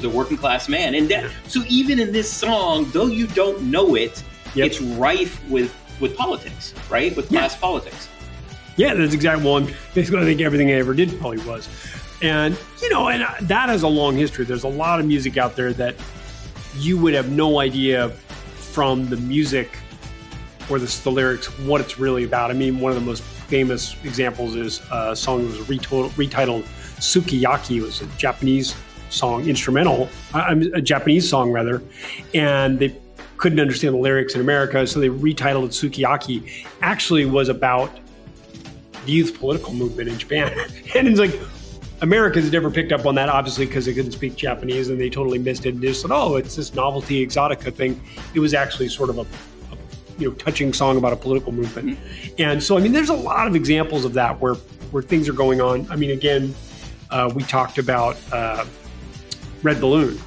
Was 0.03 0.13
a 0.13 0.17
working 0.17 0.37
class 0.37 0.69
man, 0.69 0.95
and 0.95 1.09
that, 1.09 1.31
so 1.49 1.63
even 1.69 1.99
in 2.01 2.13
this 2.13 2.31
song, 2.31 2.89
though 2.93 3.07
you 3.07 3.27
don't 3.29 3.63
know 3.63 3.95
it, 3.95 4.23
Yep. 4.55 4.67
it's 4.67 4.81
rife 4.83 5.41
with 5.49 5.75
with 6.01 6.17
politics, 6.17 6.75
right? 6.91 7.15
With 7.17 7.31
Yeah. 7.31 7.41
class 7.41 7.57
politics. 7.57 8.09
Yeah, 8.77 8.95
that's 8.95 9.15
exactly 9.15 9.45
one. 9.45 9.73
Basically, 9.95 10.21
I 10.21 10.25
think 10.25 10.41
everything 10.41 10.69
I 10.71 10.75
ever 10.75 10.95
did 10.95 11.17
probably 11.21 11.39
was. 11.45 11.69
And, 12.23 12.57
you 12.83 12.91
know, 12.91 13.09
and 13.09 13.23
that 13.49 13.69
has 13.69 13.83
a 13.85 13.89
long 13.89 14.17
history. 14.17 14.45
There's 14.45 14.65
a 14.65 14.69
lot 14.69 14.99
of 14.99 15.07
music 15.07 15.37
out 15.37 15.55
there 15.55 15.73
that 15.75 15.95
you 16.77 16.99
would 16.99 17.15
have 17.15 17.31
no 17.31 17.61
idea 17.61 18.09
from 18.57 19.09
the 19.11 19.17
music 19.17 19.77
or 20.69 20.81
the, 20.81 20.87
the 21.05 21.11
lyrics 21.11 21.47
what 21.61 21.81
it's 21.81 22.01
really 22.01 22.25
about. 22.25 22.51
I 22.51 22.55
mean, 22.55 22.81
one 22.81 22.91
of 22.91 22.99
the 22.99 23.05
most 23.07 23.23
famous 23.23 23.95
examples 24.03 24.57
is 24.57 24.81
a 24.91 25.15
song 25.15 25.43
that 25.49 25.57
was 25.59 25.69
retitled, 25.69 26.11
retitled 26.13 26.65
Sukiyaki. 26.99 27.77
It 27.77 27.83
was 27.83 28.01
a 28.03 28.07
Japanese 28.19 28.75
song, 29.13 29.49
instrumental, 29.49 30.09
uh, 30.35 30.55
a 30.75 30.81
Japanese 30.81 31.29
song 31.29 31.53
rather. 31.53 31.83
And 32.35 32.79
they 32.79 32.97
couldn't 33.37 33.61
understand 33.61 33.95
the 33.95 33.99
lyrics 33.99 34.35
in 34.35 34.41
America, 34.41 34.87
so 34.87 35.01
they 35.01 35.09
retitled 35.09 35.65
it 35.65 35.71
Sukiyaki. 35.73 36.67
Actually, 36.81 37.25
was 37.25 37.49
about 37.49 37.99
the 39.05 39.13
youth 39.13 39.39
political 39.39 39.73
movement 39.73 40.09
in 40.09 40.19
Japan. 40.19 40.53
and 40.95 41.09
it's 41.09 41.19
like 41.19 41.39
Americans 42.03 42.51
never 42.53 42.71
picked 42.71 42.93
up 42.93 43.07
on 43.07 43.15
that, 43.15 43.29
obviously, 43.29 43.67
because 43.67 43.87
they 43.87 43.95
couldn't 43.95 44.13
speak 44.13 44.37
Japanese 44.37 44.89
and 44.89 45.01
they 45.01 45.09
totally 45.09 45.39
missed 45.39 45.67
it 45.67 45.75
and 45.75 45.83
just 45.83 46.03
said, 46.03 46.11
oh, 46.13 46.37
it's 46.37 46.57
this 46.57 46.75
novelty 46.75 47.25
exotica 47.27 47.73
thing. 47.73 48.01
It 48.35 48.41
was 48.41 48.55
actually 48.55 48.89
sort 48.89 49.11
of 49.11 49.19
a, 49.19 49.23
a 49.23 49.79
you 50.19 50.29
know 50.29 50.35
touching 50.35 50.73
song 50.73 50.97
about 50.97 51.13
a 51.13 51.17
political 51.17 51.53
movement. 51.53 51.99
And 52.39 52.63
so, 52.63 52.77
I 52.77 52.81
mean, 52.81 52.93
there's 52.93 53.09
a 53.09 53.15
lot 53.15 53.47
of 53.47 53.55
examples 53.55 54.05
of 54.05 54.15
that 54.15 54.41
where 54.41 54.55
where 54.93 55.03
things 55.03 55.29
are 55.29 55.33
going 55.33 55.61
on. 55.61 55.91
I 55.91 55.97
mean, 55.97 56.11
again, 56.11 56.55
uh, 57.11 57.31
we 57.35 57.43
talked 57.45 57.79
about 57.79 58.17
uh, 58.33 58.65
Red 59.63 59.81
Balloon. 59.81 60.19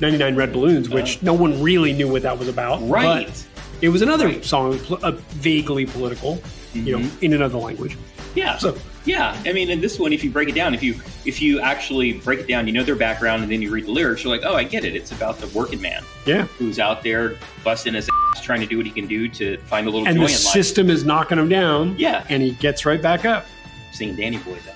99 0.00 0.36
Red 0.36 0.52
Balloons, 0.52 0.88
which 0.90 1.22
no 1.22 1.32
one 1.32 1.62
really 1.62 1.92
knew 1.92 2.06
what 2.10 2.22
that 2.22 2.38
was 2.38 2.48
about. 2.48 2.86
Right. 2.88 3.26
But 3.26 3.46
it 3.80 3.88
was 3.88 4.02
another 4.02 4.26
Right. 4.26 4.44
song, 4.44 4.78
uh, 5.02 5.12
vaguely 5.30 5.86
political, 5.86 6.42
you 6.74 6.98
know, 6.98 7.10
in 7.22 7.32
another 7.32 7.58
language. 7.58 7.96
Yeah. 8.34 8.58
So, 8.58 8.76
Yeah, 9.06 9.40
I 9.46 9.52
mean, 9.52 9.70
in 9.70 9.80
this 9.80 10.00
one, 10.00 10.12
if 10.12 10.24
you 10.24 10.30
break 10.30 10.48
it 10.48 10.56
down, 10.56 10.74
if 10.74 10.82
you 10.82 10.96
if 11.24 11.40
you 11.40 11.60
actually 11.60 12.14
break 12.14 12.40
it 12.40 12.48
down, 12.48 12.66
you 12.66 12.72
know 12.72 12.82
their 12.82 12.96
background, 12.96 13.42
and 13.44 13.50
then 13.52 13.62
you 13.62 13.70
read 13.70 13.86
the 13.86 13.92
lyrics, 13.92 14.24
you're 14.24 14.36
like, 14.36 14.44
oh, 14.44 14.56
I 14.56 14.64
get 14.64 14.84
it. 14.84 14.96
It's 14.96 15.12
about 15.12 15.38
the 15.38 15.46
working 15.56 15.80
man 15.80 16.02
yeah. 16.26 16.42
who's 16.58 16.80
out 16.80 17.04
there 17.04 17.36
busting 17.62 17.94
his 17.94 18.08
ass, 18.34 18.42
trying 18.42 18.60
to 18.62 18.66
do 18.66 18.76
what 18.78 18.84
he 18.84 18.90
can 18.90 19.06
do 19.06 19.28
to 19.28 19.56
find 19.58 19.86
a 19.86 19.90
little 19.90 20.08
And 20.08 20.16
joy 20.16 20.22
the 20.26 20.32
in 20.32 20.32
life. 20.32 20.52
system 20.52 20.90
is 20.90 21.04
knocking 21.04 21.38
him 21.38 21.48
down. 21.48 21.94
Yeah, 21.98 22.24
And 22.28 22.42
he 22.42 22.50
gets 22.52 22.84
right 22.84 23.00
back 23.00 23.24
up. 23.24 23.46
Seeing 23.92 24.16
Danny 24.16 24.38
Boy 24.38 24.56
though. 24.66 24.72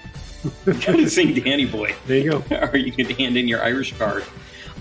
You 0.66 0.72
gotta 0.86 1.08
sing 1.08 1.34
Danny 1.34 1.66
Boy, 1.66 1.94
There 2.06 2.18
you 2.18 2.30
go. 2.48 2.56
or 2.72 2.76
you 2.76 2.92
can 2.92 3.06
hand 3.10 3.36
in 3.36 3.48
your 3.48 3.62
Irish 3.62 3.96
card. 3.98 4.24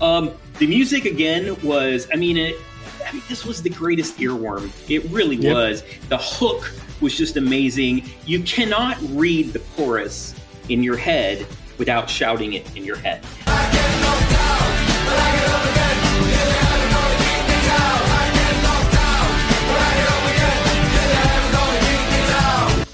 Um, 0.00 0.32
the 0.58 0.66
music 0.66 1.04
again 1.04 1.56
was, 1.62 2.08
I 2.12 2.16
mean, 2.16 2.36
it. 2.36 2.56
I 3.06 3.12
mean, 3.12 3.22
this 3.28 3.44
was 3.44 3.62
the 3.62 3.70
greatest 3.70 4.18
earworm. 4.18 4.70
It 4.90 5.04
really 5.10 5.36
Yep. 5.36 5.54
was. 5.54 5.82
The 6.08 6.18
hook 6.18 6.72
was 7.00 7.16
just 7.16 7.36
amazing. 7.36 8.04
You 8.26 8.42
cannot 8.42 8.98
read 9.10 9.52
the 9.52 9.58
chorus 9.76 10.34
in 10.68 10.82
your 10.82 10.96
head 10.96 11.46
without 11.78 12.08
shouting 12.10 12.52
it 12.54 12.76
in 12.76 12.84
your 12.84 12.96
head. 12.96 13.24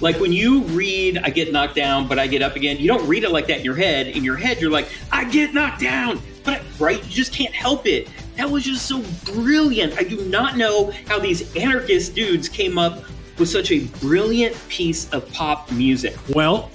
Like 0.00 0.20
when 0.20 0.32
you 0.32 0.62
read 0.64 1.18
I 1.18 1.30
get 1.30 1.52
knocked 1.52 1.74
down, 1.74 2.06
but 2.06 2.18
I 2.18 2.26
get 2.26 2.42
up 2.42 2.56
again, 2.56 2.76
you 2.78 2.86
don't 2.86 3.06
read 3.08 3.24
it 3.24 3.30
like 3.30 3.46
that 3.46 3.58
in 3.58 3.64
your 3.64 3.76
head. 3.76 4.08
In 4.08 4.22
your 4.22 4.36
head, 4.36 4.60
you're 4.60 4.70
like, 4.70 4.88
I 5.10 5.24
get 5.24 5.54
knocked 5.54 5.80
down, 5.80 6.20
but 6.44 6.62
right? 6.78 7.02
You 7.04 7.10
just 7.10 7.32
can't 7.32 7.54
help 7.54 7.86
it. 7.86 8.08
That 8.36 8.50
was 8.50 8.64
just 8.64 8.86
so 8.86 9.02
brilliant. 9.32 9.98
I 9.98 10.02
do 10.02 10.22
not 10.26 10.56
know 10.56 10.92
how 11.06 11.18
these 11.18 11.54
anarchist 11.56 12.14
dudes 12.14 12.48
came 12.48 12.76
up 12.76 13.02
with 13.38 13.48
such 13.48 13.70
a 13.70 13.84
brilliant 14.00 14.56
piece 14.68 15.10
of 15.10 15.30
pop 15.32 15.70
music. 15.72 16.14
Well, 16.30 16.70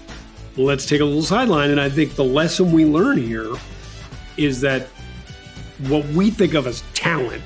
let's 0.58 0.86
take 0.86 1.02
a 1.02 1.06
little 1.06 1.22
sideline. 1.22 1.70
And 1.70 1.80
I 1.80 1.90
think 1.90 2.16
the 2.16 2.24
lesson 2.24 2.72
we 2.72 2.86
learn 2.86 3.18
here 3.18 3.54
is 4.38 4.62
that 4.62 4.88
what 5.88 6.06
we 6.08 6.32
think 6.32 6.54
of 6.54 6.68
as 6.68 6.84
talent, 6.94 7.44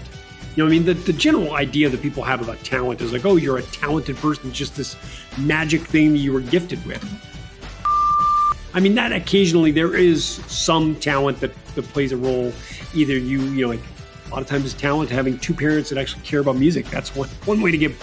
you 0.55 0.63
know, 0.63 0.67
I 0.67 0.69
mean, 0.69 0.85
the, 0.85 0.93
the 0.93 1.13
general 1.13 1.53
idea 1.55 1.89
that 1.89 2.01
people 2.01 2.23
have 2.23 2.41
about 2.41 2.59
talent 2.63 3.01
is 3.01 3.11
like, 3.11 3.25
oh, 3.25 3.35
you're 3.35 3.57
a 3.57 3.63
talented 3.63 4.15
person, 4.17 4.49
it's 4.49 4.57
just 4.57 4.75
this 4.75 4.95
magic 5.37 5.81
thing 5.81 6.13
that 6.13 6.19
you 6.19 6.31
were 6.31 6.41
gifted 6.41 6.83
with. 6.85 7.03
I 8.73 8.79
mean, 8.79 8.95
that 8.95 9.11
occasionally 9.11 9.71
there 9.71 9.95
is 9.95 10.25
some 10.25 10.95
talent 10.95 11.39
that, 11.39 11.51
that 11.75 11.83
plays 11.89 12.11
a 12.11 12.17
role. 12.17 12.51
Either 12.93 13.13
you, 13.13 13.41
you 13.41 13.61
know, 13.65 13.69
like 13.69 13.81
a 14.27 14.29
lot 14.29 14.41
of 14.41 14.47
times 14.47 14.65
it's 14.65 14.73
talent 14.73 15.09
having 15.09 15.37
two 15.37 15.53
parents 15.53 15.89
that 15.89 15.97
actually 15.97 16.23
care 16.23 16.41
about 16.41 16.57
music. 16.57 16.85
That's 16.87 17.15
one, 17.15 17.29
one 17.45 17.61
way 17.61 17.71
to 17.71 17.77
get 17.77 17.93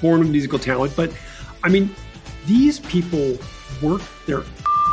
born 0.00 0.20
with 0.20 0.30
musical 0.30 0.58
talent. 0.58 0.94
But 0.96 1.12
I 1.62 1.68
mean, 1.68 1.94
these 2.46 2.80
people 2.80 3.38
work 3.82 4.02
their 4.26 4.42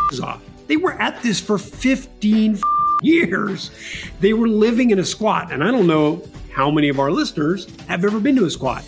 asses 0.08 0.22
off 0.22 0.42
they 0.70 0.78
were 0.78 0.94
at 0.94 1.22
this 1.22 1.40
for 1.42 1.58
15 1.58 2.60
years. 3.02 3.72
They 4.20 4.34
were 4.34 4.48
living 4.48 4.92
in 4.92 5.00
a 5.00 5.04
squat. 5.04 5.52
And 5.52 5.64
I 5.64 5.72
don't 5.72 5.88
know 5.88 6.24
how 6.52 6.70
many 6.70 6.90
of 6.90 7.00
our 7.00 7.12
listeners 7.12 7.68
have 7.88 8.04
ever 8.04 8.20
been 8.20 8.36
to 8.36 8.46
a 8.46 8.50
squat. 8.50 8.84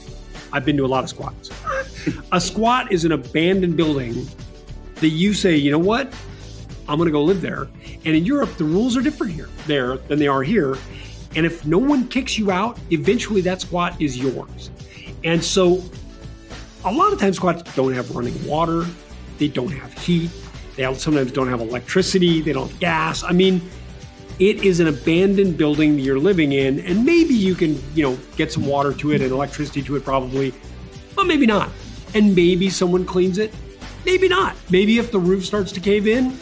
I've 0.54 0.66
been 0.66 0.78
to 0.78 0.86
a 0.86 0.88
lot 0.88 1.04
of 1.04 1.10
squats. 1.10 1.50
a 2.32 2.42
squat 2.42 2.92
is 2.92 3.06
an 3.06 3.12
abandoned 3.12 3.78
building 3.78 4.28
that 4.96 5.10
you 5.10 5.34
say, 5.34 5.56
you 5.56 5.72
know 5.72 5.80
what? 5.80 6.14
I'm 6.88 6.98
going 6.98 7.08
to 7.08 7.12
go 7.12 7.24
live 7.24 7.42
there. 7.42 7.70
And 8.06 8.16
in 8.16 8.26
Europe, 8.26 8.58
the 8.58 8.64
rules 8.64 8.98
are 8.98 9.02
different 9.02 9.34
here 9.34 9.50
there 9.66 9.98
than 9.98 10.20
they 10.20 10.28
are 10.28 10.44
here. 10.44 10.78
And 11.36 11.46
if 11.46 11.66
no 11.66 11.78
one 11.78 12.08
kicks 12.08 12.38
you 12.38 12.52
out, 12.52 12.78
eventually 12.90 13.42
that 13.42 13.62
squat 13.62 14.00
is 14.02 14.18
yours. 14.18 14.70
And 15.24 15.44
so 15.44 15.84
a 16.84 16.92
lot 16.92 17.14
of 17.14 17.20
times 17.20 17.38
squats 17.38 17.64
don't 17.76 17.94
have 17.94 18.14
running 18.16 18.46
water, 18.46 18.86
they 19.38 19.48
don't 19.48 19.72
have 19.72 19.94
heat, 20.00 20.30
they 20.76 20.94
sometimes 20.96 21.32
don't 21.32 21.48
have 21.48 21.62
electricity, 21.62 22.42
they 22.42 22.54
don't 22.54 22.70
have 22.70 22.80
gas. 22.80 23.24
I 23.24 23.32
mean, 23.32 23.62
it 24.42 24.64
is 24.64 24.80
an 24.80 24.88
abandoned 24.88 25.56
building 25.56 25.96
that 25.96 26.02
you're 26.02 26.18
living 26.18 26.54
in, 26.54 26.80
and 26.80 27.06
maybe 27.06 27.36
you 27.36 27.54
can, 27.54 27.80
you 27.94 28.02
know, 28.02 28.18
get 28.38 28.52
some 28.52 28.66
water 28.66 28.92
to 28.92 29.12
it 29.12 29.22
and 29.22 29.32
electricity 29.32 29.84
to 29.84 29.96
it 29.96 30.04
probably, 30.04 30.52
but 31.16 31.28
maybe 31.28 31.46
not. 31.46 31.70
And 32.16 32.36
maybe 32.36 32.68
someone 32.72 33.06
cleans 33.06 33.38
it, 33.38 33.54
maybe 34.04 34.28
not. 34.28 34.56
Maybe 34.72 34.98
if 34.98 35.12
the 35.12 35.20
roof 35.20 35.46
starts 35.46 35.72
to 35.74 35.80
cave 35.80 36.08
in, 36.08 36.36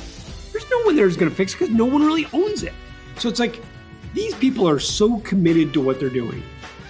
there's 0.53 0.69
no 0.71 0.79
one 0.83 0.95
there 0.95 1.05
who's 1.05 1.17
going 1.17 1.29
to 1.29 1.35
fix 1.35 1.53
it 1.53 1.59
because 1.59 1.75
no 1.75 1.83
one 1.83 2.01
really 2.05 2.25
owns 2.31 2.63
it. 2.63 2.71
So 3.17 3.27
it's 3.27 3.39
like 3.39 3.61
these 4.13 4.33
people 4.35 4.67
are 4.67 4.79
so 4.79 5.19
committed 5.19 5.73
to 5.73 5.81
what 5.81 5.99
they're 5.99 6.09
doing. 6.09 6.41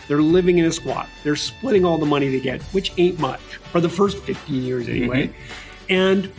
They're 0.08 0.22
living 0.22 0.60
in 0.60 0.66
a 0.66 0.72
squat. 0.72 1.10
They're 1.24 1.36
splitting 1.36 1.86
all 1.86 1.98
the 1.98 2.06
money 2.06 2.30
they 2.30 2.40
get, 2.40 2.62
which 2.66 2.94
ain't 3.00 3.18
much 3.18 3.42
for 3.72 3.82
the 3.82 3.90
first 3.90 4.20
15 4.20 4.62
years 4.62 4.88
anyway. 4.88 5.28
Mm-hmm. 5.28 5.92
And 5.92 6.32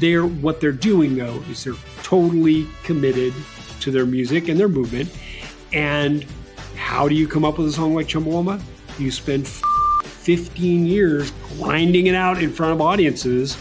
they're 0.00 0.26
what 0.26 0.60
they're 0.60 0.72
doing 0.72 1.16
though 1.16 1.40
is 1.48 1.62
they're 1.62 1.74
totally 2.02 2.66
committed 2.82 3.32
to 3.80 3.90
their 3.90 4.06
music 4.06 4.48
and 4.48 4.58
their 4.58 4.68
movement. 4.68 5.10
And 5.72 6.24
how 6.76 7.08
do 7.08 7.14
you 7.14 7.28
come 7.28 7.44
up 7.44 7.58
with 7.58 7.68
a 7.68 7.72
song 7.72 7.94
like 7.94 8.06
Chumbawamba? 8.06 8.60
You 8.98 9.10
spend 9.10 9.46
15 9.46 10.86
years 10.86 11.32
grinding 11.58 12.06
it 12.06 12.14
out 12.14 12.42
in 12.42 12.52
front 12.52 12.72
of 12.72 12.80
audiences. 12.80 13.56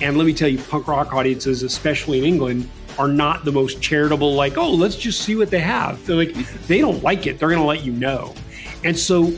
And 0.00 0.16
let 0.16 0.26
me 0.26 0.34
tell 0.34 0.48
you, 0.48 0.58
punk 0.58 0.88
rock 0.88 1.12
audiences, 1.12 1.62
especially 1.62 2.18
in 2.18 2.24
England, 2.24 2.68
are 2.98 3.08
not 3.08 3.44
the 3.44 3.52
most 3.52 3.80
charitable, 3.80 4.34
like, 4.34 4.58
oh, 4.58 4.70
let's 4.70 4.96
just 4.96 5.22
see 5.22 5.36
what 5.36 5.50
they 5.50 5.60
have. 5.60 6.04
They're 6.06 6.16
like, 6.16 6.34
they 6.66 6.80
don't 6.80 7.02
like 7.02 7.26
it. 7.26 7.38
They're 7.38 7.48
going 7.48 7.60
to 7.60 7.66
let 7.66 7.84
you 7.84 7.92
know. 7.92 8.34
And 8.84 8.98
so 8.98 9.32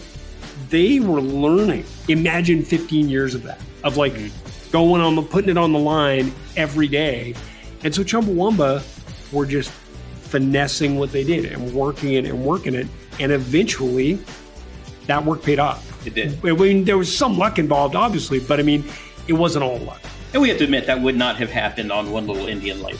they 0.70 1.01
were 1.01 1.20
learning. 1.20 1.85
Imagine 2.09 2.62
15 2.62 3.09
years 3.09 3.35
of 3.35 3.42
that, 3.44 3.61
of 3.85 3.97
like 3.97 4.14
mm-hmm. 4.14 4.70
going 4.73 5.01
on 5.01 5.14
the, 5.14 5.23
putting 5.23 5.51
it 5.51 5.59
on 5.59 5.73
the 5.73 5.79
line 5.79 6.33
every 6.57 6.88
day. 6.88 7.35
And 7.85 7.94
so 7.94 8.03
Chumbawamba 8.03 8.83
were 9.33 9.47
just 9.47 9.70
finessing 10.35 10.99
what 10.99 11.12
they 11.12 11.23
did 11.23 11.44
and 11.44 11.73
working 11.73 12.14
it 12.14 12.25
and 12.25 12.44
working 12.44 12.75
it. 12.75 12.88
And 13.20 13.31
eventually 13.31 14.18
that 15.07 15.25
work 15.25 15.44
paid 15.44 15.61
off. 15.61 16.05
It 16.05 16.14
did. 16.14 16.44
I 16.44 16.51
mean, 16.55 16.83
there 16.83 16.99
was 16.99 17.16
some 17.16 17.38
luck 17.38 17.61
involved, 17.61 17.94
obviously, 17.94 18.40
but 18.40 18.59
I 18.59 18.64
mean, 18.64 18.85
it 19.29 19.35
wasn't 19.35 19.62
all 19.62 19.79
luck. 19.79 20.01
And 20.33 20.42
we 20.42 20.49
have 20.49 20.59
to 20.59 20.64
admit 20.64 20.87
that 20.87 21.01
would 21.01 21.14
not 21.14 21.37
have 21.37 21.51
happened 21.51 21.92
on 21.92 22.11
one 22.11 22.27
little 22.27 22.49
Indian 22.49 22.83
light. 22.83 22.99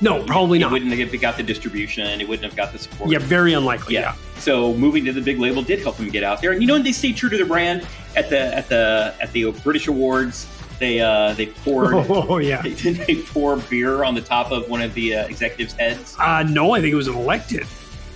No, 0.00 0.20
probably 0.24 0.58
it 0.58 0.62
not. 0.62 0.70
It 0.70 0.72
wouldn't 0.72 0.92
have 0.92 1.20
got 1.20 1.36
the 1.36 1.44
distribution. 1.44 2.20
It 2.20 2.28
wouldn't 2.28 2.44
have 2.44 2.56
got 2.56 2.72
the 2.72 2.80
support. 2.80 3.08
Yeah, 3.08 3.18
very 3.20 3.52
unlikely. 3.52 3.94
Yeah. 3.94 4.00
yeah. 4.00 4.40
So 4.40 4.74
moving 4.74 5.04
to 5.04 5.12
the 5.12 5.20
big 5.20 5.38
label 5.38 5.62
did 5.62 5.78
help 5.78 5.96
them 5.96 6.08
get 6.08 6.24
out 6.24 6.40
there. 6.40 6.50
And 6.50 6.60
you 6.60 6.66
know, 6.66 6.76
they 6.80 6.90
stayed 6.90 7.16
true 7.16 7.30
to 7.30 7.36
their 7.36 7.46
brand 7.46 7.86
at 8.16 8.30
the 8.30 8.52
at 8.52 8.68
the 8.68 9.14
at 9.20 9.30
the 9.30 9.52
British 9.62 9.86
Awards. 9.86 10.48
They 10.78 11.00
uh, 11.00 11.34
they 11.34 11.46
poured. 11.46 11.94
Oh 12.08 12.38
yeah. 12.38 12.62
They, 12.68 12.74
did 12.74 12.96
they 12.96 13.16
pour 13.16 13.56
beer 13.56 14.04
on 14.04 14.14
the 14.14 14.20
top 14.20 14.52
of 14.52 14.68
one 14.68 14.82
of 14.82 14.94
the 14.94 15.16
uh, 15.16 15.26
executives' 15.26 15.74
heads? 15.74 16.16
Uh, 16.18 16.42
no, 16.42 16.72
I 16.72 16.80
think 16.80 16.92
it 16.92 16.96
was 16.96 17.08
an 17.08 17.14
elected. 17.14 17.66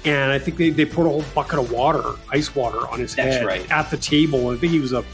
And 0.05 0.33
I 0.33 0.39
think 0.39 0.57
they, 0.57 0.71
they 0.71 0.85
poured 0.85 1.07
a 1.07 1.11
whole 1.11 1.25
bucket 1.35 1.59
of 1.61 1.71
water, 1.71 2.03
ice 2.31 2.55
water, 2.55 2.89
on 2.89 2.99
his 2.99 3.15
That's 3.15 3.37
head 3.37 3.47
right. 3.47 3.71
at 3.71 3.91
the 3.91 3.97
table. 3.97 4.49
I 4.49 4.57
think 4.57 4.73
he 4.73 4.81
was 4.81 4.93
a 4.93 5.05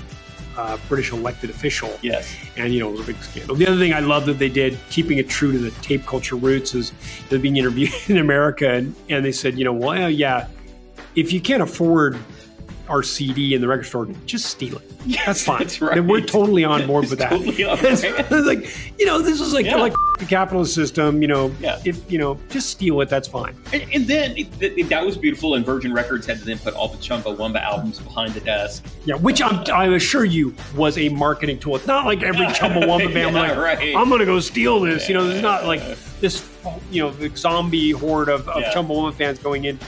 uh, 0.56 0.78
British 0.88 1.12
elected 1.12 1.50
official. 1.50 1.96
Yes. 2.02 2.34
And, 2.56 2.72
you 2.72 2.80
know, 2.80 2.88
it 2.88 2.92
was 2.92 3.00
a 3.02 3.12
big 3.12 3.22
scandal. 3.22 3.54
The 3.54 3.66
other 3.66 3.78
thing 3.78 3.92
I 3.92 4.00
love 4.00 4.26
that 4.26 4.38
they 4.38 4.48
did, 4.48 4.78
keeping 4.90 5.18
it 5.18 5.28
true 5.28 5.52
to 5.52 5.58
the 5.58 5.70
tape 5.82 6.06
culture 6.06 6.36
roots, 6.36 6.74
is 6.74 6.92
they're 7.28 7.38
being 7.38 7.56
interviewed 7.56 7.92
in 8.08 8.18
America 8.18 8.70
and, 8.70 8.94
and 9.08 9.24
they 9.24 9.32
said, 9.32 9.58
you 9.58 9.64
know, 9.64 9.72
well, 9.72 10.10
yeah, 10.10 10.48
if 11.14 11.32
you 11.32 11.40
can't 11.40 11.62
afford 11.62 12.18
our 12.88 13.02
CD 13.02 13.54
in 13.54 13.60
the 13.60 13.68
record 13.68 13.84
store, 13.84 14.06
just 14.26 14.46
steal 14.46 14.76
it. 14.78 14.82
Yes, 15.06 15.24
that's 15.26 15.44
fine. 15.44 15.58
That's 15.60 15.80
right. 15.80 16.04
We're 16.04 16.20
totally 16.20 16.64
on 16.64 16.86
board 16.86 17.04
It's 17.04 17.10
with 17.10 17.20
that. 17.20 17.30
totally 17.30 17.64
like, 18.44 18.98
you 18.98 19.06
know, 19.06 19.22
this 19.22 19.40
is 19.40 19.54
like, 19.54 19.64
Yeah. 19.64 19.76
like 19.76 19.94
the 20.18 20.26
capitalist 20.26 20.74
system, 20.74 21.22
you 21.22 21.28
know, 21.28 21.50
Yeah. 21.60 21.80
if, 21.86 22.10
you 22.12 22.18
know, 22.18 22.38
just 22.50 22.68
steal 22.68 23.00
it, 23.00 23.08
that's 23.08 23.26
fine. 23.28 23.56
And, 23.72 23.84
and 23.94 24.06
then 24.06 24.36
it, 24.36 24.48
it- 24.60 24.88
that 24.90 25.06
was 25.06 25.16
beautiful, 25.16 25.54
and 25.54 25.64
Virgin 25.64 25.94
Records 25.94 26.26
had 26.26 26.38
to 26.40 26.44
then 26.44 26.58
put 26.58 26.74
all 26.74 26.88
the 26.88 26.98
Chumbawamba 26.98 27.62
albums 27.62 28.00
behind 28.00 28.34
the 28.34 28.40
desk. 28.40 28.84
Yeah, 29.06 29.14
which 29.14 29.40
I'm, 29.40 29.64
I 29.72 29.86
assure 29.94 30.24
you 30.26 30.54
was 30.76 30.98
a 30.98 31.08
marketing 31.08 31.58
tool. 31.58 31.76
It's 31.76 31.86
not 31.86 32.04
like 32.04 32.22
every 32.22 32.46
Chumbawamba 32.58 33.10
fan 33.12 33.32
Yeah, 33.34 33.40
like, 33.40 33.56
right. 33.56 33.96
I'm 33.96 34.08
going 34.08 34.20
to 34.20 34.26
go 34.26 34.40
steal 34.40 34.80
this. 34.80 35.08
You 35.08 35.14
know, 35.14 35.26
there's 35.26 35.42
not 35.42 35.64
like 35.64 35.80
this, 36.20 36.46
you 36.90 37.02
know, 37.02 37.10
the 37.12 37.34
zombie 37.34 37.92
horde 37.92 38.28
of, 38.28 38.46
of 38.48 38.60
Yeah. 38.60 38.74
Chumbawamba 38.74 39.14
fans 39.14 39.38
going 39.38 39.64
in 39.64 39.78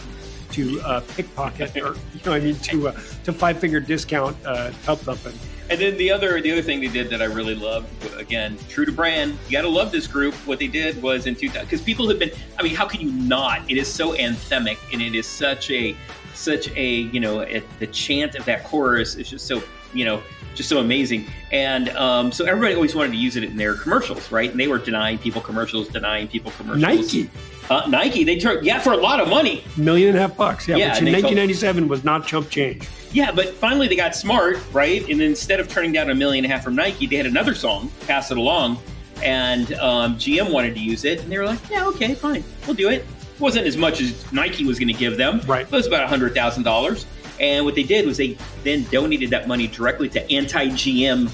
to 0.52 0.80
uh, 0.82 1.00
pickpocket 1.14 1.76
or, 1.76 1.94
you 2.14 2.20
know, 2.24 2.32
I 2.32 2.40
mean, 2.40 2.56
to 2.56 2.88
uh, 2.88 2.92
to 3.24 3.32
five 3.32 3.58
finger 3.58 3.80
discount 3.80 4.36
uh, 4.44 4.70
tub 4.84 4.98
thumping. 4.98 5.38
And 5.70 5.80
then 5.80 5.96
the 5.98 6.10
other 6.10 6.40
the 6.40 6.50
other 6.50 6.62
thing 6.62 6.80
they 6.80 6.88
did 6.88 7.10
that 7.10 7.22
I 7.22 7.26
really 7.26 7.54
loved, 7.54 7.88
again, 8.16 8.58
true 8.68 8.84
to 8.84 8.90
brand, 8.90 9.38
you 9.46 9.52
got 9.52 9.62
to 9.62 9.68
love 9.68 9.92
this 9.92 10.08
group. 10.08 10.34
What 10.46 10.58
they 10.58 10.66
did 10.66 11.00
was 11.00 11.26
in 11.26 11.36
2000, 11.36 11.64
because 11.64 11.80
people 11.80 12.08
have 12.08 12.18
been, 12.18 12.32
I 12.58 12.64
mean, 12.64 12.74
how 12.74 12.88
can 12.88 13.00
you 13.00 13.12
not? 13.12 13.70
It 13.70 13.76
is 13.76 13.86
so 13.86 14.14
anthemic 14.14 14.78
and 14.92 15.00
it 15.00 15.14
is 15.14 15.26
such 15.26 15.70
a, 15.70 15.94
such 16.34 16.74
a, 16.76 16.86
you 16.86 17.20
know, 17.20 17.40
it, 17.40 17.64
the 17.78 17.86
chant 17.86 18.34
of 18.34 18.44
that 18.46 18.64
chorus 18.64 19.14
is 19.14 19.30
just 19.30 19.46
so, 19.46 19.62
you 19.94 20.04
know, 20.04 20.20
just 20.56 20.68
so 20.68 20.80
amazing. 20.80 21.26
And 21.52 21.90
um, 21.90 22.32
so 22.32 22.44
everybody 22.46 22.74
always 22.74 22.96
wanted 22.96 23.12
to 23.12 23.18
use 23.18 23.36
it 23.36 23.44
in 23.44 23.56
their 23.56 23.74
commercials, 23.74 24.32
right? 24.32 24.50
And 24.50 24.58
they 24.58 24.66
were 24.66 24.78
denying 24.78 25.18
people 25.18 25.40
commercials, 25.40 25.88
denying 25.88 26.26
people 26.26 26.50
commercials. 26.52 26.82
Nike, 26.82 27.30
Uh, 27.70 27.87
Nike, 27.88 28.24
they 28.24 28.37
turned, 28.37 28.66
yeah, 28.66 28.80
for 28.80 28.92
a 28.92 28.96
lot 28.96 29.20
of 29.20 29.28
money. 29.28 29.62
million 29.76 30.09
and 30.11 30.18
a 30.18 30.20
half 30.22 30.37
bucks. 30.37 30.66
Yeah, 30.66 30.74
Yeah, 30.76 30.88
which 30.90 30.98
in 30.98 31.04
they 31.04 31.12
told- 31.12 31.37
1997 31.37 31.87
was 31.88 32.02
not 32.02 32.26
chump 32.26 32.50
change. 32.50 32.87
Yeah, 33.12 33.30
but 33.30 33.54
finally 33.54 33.87
they 33.87 33.94
got 33.96 34.14
smart, 34.16 34.59
right? 34.72 35.09
And 35.09 35.22
instead 35.22 35.61
of 35.61 35.68
turning 35.68 35.92
down 35.92 36.11
a 36.11 36.14
million 36.14 36.44
and 36.44 36.52
a 36.52 36.54
half 36.56 36.64
from 36.64 36.74
Nike, 36.74 37.06
they 37.06 37.16
had 37.16 37.26
another 37.26 37.54
song, 37.54 37.90
Pass 38.09 38.30
It 38.33 38.38
Along, 38.38 38.76
and 39.22 39.72
um, 39.74 40.16
GM 40.16 40.50
wanted 40.52 40.74
to 40.74 40.80
use 40.80 41.04
it, 41.04 41.20
and 41.22 41.30
they 41.30 41.38
were 41.38 41.44
like, 41.46 41.61
yeah, 41.70 41.87
okay, 41.87 42.14
fine, 42.14 42.42
we'll 42.66 42.74
do 42.74 42.88
it. 42.88 43.02
It 43.35 43.40
wasn't 43.40 43.66
as 43.68 43.76
much 43.76 44.00
as 44.00 44.30
Nike 44.33 44.64
was 44.64 44.78
going 44.78 44.88
to 44.88 44.94
give 44.98 45.16
them. 45.16 45.40
Right. 45.46 45.64
It 45.64 45.70
was 45.72 45.87
about 45.87 46.09
$100,000. 46.11 47.04
And 47.40 47.64
what 47.64 47.74
they 47.74 47.85
did 47.85 48.04
was 48.04 48.16
they 48.18 48.37
then 48.64 48.85
donated 48.90 49.30
that 49.30 49.46
money 49.48 49.66
directly 49.68 50.09
to 50.11 50.30
anti-GM 50.30 51.30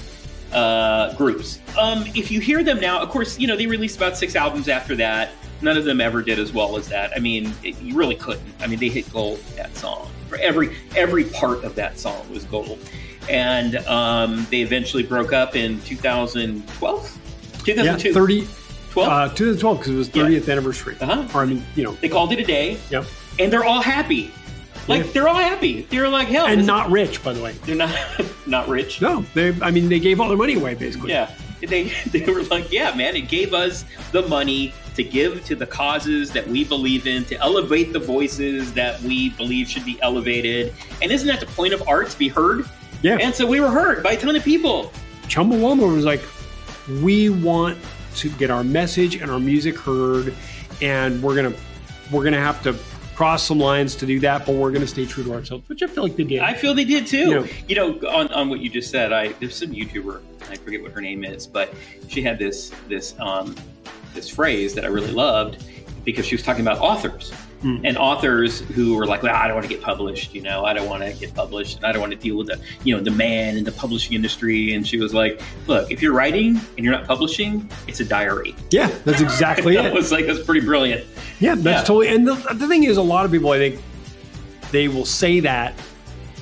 uh, 0.53 1.13
groups. 1.15 1.59
Um, 1.79 2.05
if 2.15 2.31
you 2.31 2.39
hear 2.39 2.63
them 2.63 2.79
now, 2.79 2.99
of 3.01 3.09
course, 3.09 3.37
you 3.39 3.47
know, 3.47 3.55
they 3.55 3.67
released 3.67 3.97
about 3.97 4.17
six 4.17 4.35
albums 4.35 4.69
after 4.69 4.95
that. 4.95 5.31
None 5.61 5.77
of 5.77 5.85
them 5.85 5.99
ever 6.01 6.21
did 6.21 6.39
as 6.39 6.53
well 6.53 6.77
as 6.77 6.87
that. 6.89 7.11
I 7.15 7.19
mean, 7.19 7.53
it, 7.63 7.79
you 7.81 7.95
really 7.95 8.15
couldn't. 8.15 8.45
I 8.59 8.67
mean, 8.67 8.79
they 8.79 8.89
hit 8.89 9.11
gold 9.11 9.37
with 9.37 9.55
that 9.57 9.75
song. 9.75 10.09
For 10.29 10.37
every 10.37 10.75
every 10.95 11.23
part 11.25 11.63
of 11.63 11.73
that 11.75 11.97
song 11.97 12.29
was 12.31 12.43
gold. 12.45 12.79
And 13.29 13.77
um, 13.87 14.47
they 14.51 14.61
eventually 14.61 15.03
broke 15.03 15.33
up 15.33 15.55
in 15.55 15.81
2012. 15.81 17.17
Yeah, 17.65 17.97
30, 17.97 18.47
12? 18.91 19.09
uh, 19.09 19.27
2012 19.35 19.77
because 19.79 19.93
it 19.93 19.97
was 19.97 20.15
Yeah. 20.15 20.23
30th 20.23 20.49
anniversary. 20.49 20.95
Uh-huh. 21.01 21.27
Or 21.37 21.41
I 21.41 21.45
mean, 21.45 21.65
you 21.75 21.83
know, 21.83 21.91
they 21.93 22.07
called 22.07 22.31
it 22.31 22.39
a 22.39 22.43
day, 22.43 22.79
yep. 22.89 23.05
and 23.39 23.51
they're 23.51 23.65
all 23.65 23.81
happy. 23.81 24.31
Like 24.87 25.05
Yeah. 25.05 25.11
they're 25.13 25.27
all 25.27 25.35
happy. 25.35 25.81
They're 25.89 26.07
like 26.09 26.27
hell. 26.27 26.45
And 26.47 26.65
not 26.65 26.89
rich, 26.89 27.23
by 27.23 27.33
the 27.33 27.41
way. 27.41 27.53
they're 27.65 27.75
not 27.75 27.93
not 28.47 28.67
rich. 28.67 29.01
No, 29.01 29.25
they. 29.33 29.53
I 29.61 29.71
mean, 29.71 29.89
they 29.89 29.99
gave 29.99 30.19
all 30.21 30.27
their 30.29 30.37
money 30.37 30.55
away 30.55 30.75
basically. 30.75 31.11
Yeah. 31.11 31.29
They, 31.61 31.85
they 32.11 32.23
were 32.31 32.43
like, 32.43 32.71
yeah, 32.71 32.93
man, 32.95 33.15
it 33.15 33.27
gave 33.29 33.53
us 33.53 33.83
the 34.11 34.21
money 34.27 34.73
to 34.95 35.03
give 35.03 35.43
to 35.45 35.55
the 35.55 35.65
causes 35.65 36.31
that 36.31 36.47
we 36.47 36.63
believe 36.63 37.07
in, 37.07 37.25
to 37.25 37.35
elevate 37.39 37.93
the 37.93 37.99
voices 37.99 38.73
that 38.73 38.99
we 39.01 39.29
believe 39.31 39.67
should 39.67 39.85
be 39.85 39.99
elevated. 40.01 40.73
And 41.01 41.11
isn't 41.11 41.27
that 41.27 41.39
the 41.39 41.45
point 41.47 41.73
of 41.73 41.87
art 41.87 42.09
to 42.09 42.17
be 42.17 42.27
heard? 42.29 42.65
Yeah. 43.01 43.17
And 43.19 43.33
so 43.33 43.45
we 43.45 43.59
were 43.59 43.69
heard 43.71 44.03
by 44.03 44.13
a 44.13 44.17
ton 44.19 44.35
of 44.35 44.43
people. 44.43 44.91
Chumbawamba 45.23 45.93
was 45.93 46.05
like, 46.05 46.21
we 47.01 47.29
want 47.29 47.77
to 48.15 48.29
get 48.29 48.49
our 48.49 48.63
message 48.63 49.15
and 49.15 49.29
our 49.29 49.39
music 49.39 49.77
heard, 49.77 50.33
and 50.81 51.21
we're 51.21 51.35
gonna 51.35 51.53
we're 52.11 52.23
gonna 52.23 52.39
have 52.39 52.61
to 52.63 52.73
cross 53.17 53.41
some 53.47 53.57
lines 53.57 53.95
to 53.95 54.05
do 54.05 54.19
that, 54.19 54.45
but 54.45 54.53
we're 54.53 54.69
gonna 54.71 54.85
stay 54.85 55.03
true 55.03 55.23
to 55.23 55.33
ourselves, 55.33 55.67
which 55.67 55.81
I 55.81 55.87
feel 55.87 56.03
like 56.03 56.15
they 56.15 56.23
did. 56.23 56.39
I 56.41 56.53
feel 56.53 56.75
they 56.75 56.85
did 56.85 57.07
too. 57.07 57.17
You 57.17 57.29
know- 57.33 57.47
You 57.67 57.75
know, 57.75 58.09
on, 58.09 58.27
on 58.31 58.47
what 58.47 58.59
you 58.59 58.69
just 58.69 58.91
said, 58.91 59.11
I 59.11 59.29
there's 59.39 59.55
some 59.57 59.69
YouTuber, 59.71 60.21
I 60.51 60.55
forget 60.57 60.83
what 60.83 60.91
her 60.91 61.01
name 61.01 61.23
is, 61.25 61.47
but 61.47 61.73
she 62.07 62.21
had 62.21 62.37
this 62.37 62.71
this 62.87 63.15
um, 63.19 63.55
this 64.13 64.29
phrase 64.29 64.75
that 64.75 64.85
I 64.85 64.89
really 64.89 65.11
loved 65.11 65.63
because 66.05 66.27
she 66.27 66.35
was 66.35 66.43
talking 66.43 66.61
about 66.61 66.77
authors. 66.79 67.33
Mm. 67.63 67.81
and 67.83 67.97
authors 67.97 68.59
who 68.59 68.95
were 68.95 69.05
like, 69.05 69.23
well, 69.23 69.35
I 69.35 69.47
don't 69.47 69.55
want 69.55 69.67
to 69.67 69.73
get 69.73 69.81
published, 69.81 70.33
you 70.33 70.41
know, 70.41 70.65
I 70.65 70.73
don't 70.73 70.89
want 70.89 71.03
to 71.03 71.13
get 71.13 71.33
published, 71.33 71.77
and 71.77 71.85
I 71.85 71.91
don't 71.91 72.01
want 72.01 72.13
to 72.13 72.17
deal 72.17 72.37
with 72.37 72.47
the, 72.47 72.59
you 72.83 72.95
know, 72.95 73.01
the 73.01 73.11
man 73.11 73.57
in 73.57 73.63
the 73.63 73.71
publishing 73.71 74.13
industry. 74.13 74.73
And 74.73 74.87
she 74.87 74.97
was 74.97 75.13
like, 75.13 75.41
look, 75.67 75.91
if 75.91 76.01
you're 76.01 76.13
writing 76.13 76.59
and 76.75 76.85
you're 76.85 76.93
not 76.93 77.05
publishing, 77.05 77.69
it's 77.87 77.99
a 77.99 78.05
diary. 78.05 78.55
Yeah, 78.71 78.87
that's 79.05 79.21
exactly 79.21 79.77
it. 79.77 79.93
was 79.93 80.11
like 80.11 80.25
that's 80.25 80.43
pretty 80.43 80.65
brilliant. 80.65 81.05
Yeah, 81.39 81.55
that's 81.55 81.65
yeah. 81.65 81.83
totally. 81.83 82.07
And 82.09 82.27
the, 82.27 82.35
the 82.53 82.67
thing 82.67 82.83
is, 82.83 82.97
a 82.97 83.01
lot 83.01 83.25
of 83.25 83.31
people, 83.31 83.51
I 83.51 83.57
think, 83.57 83.81
they 84.71 84.87
will 84.87 85.05
say 85.05 85.39
that, 85.41 85.73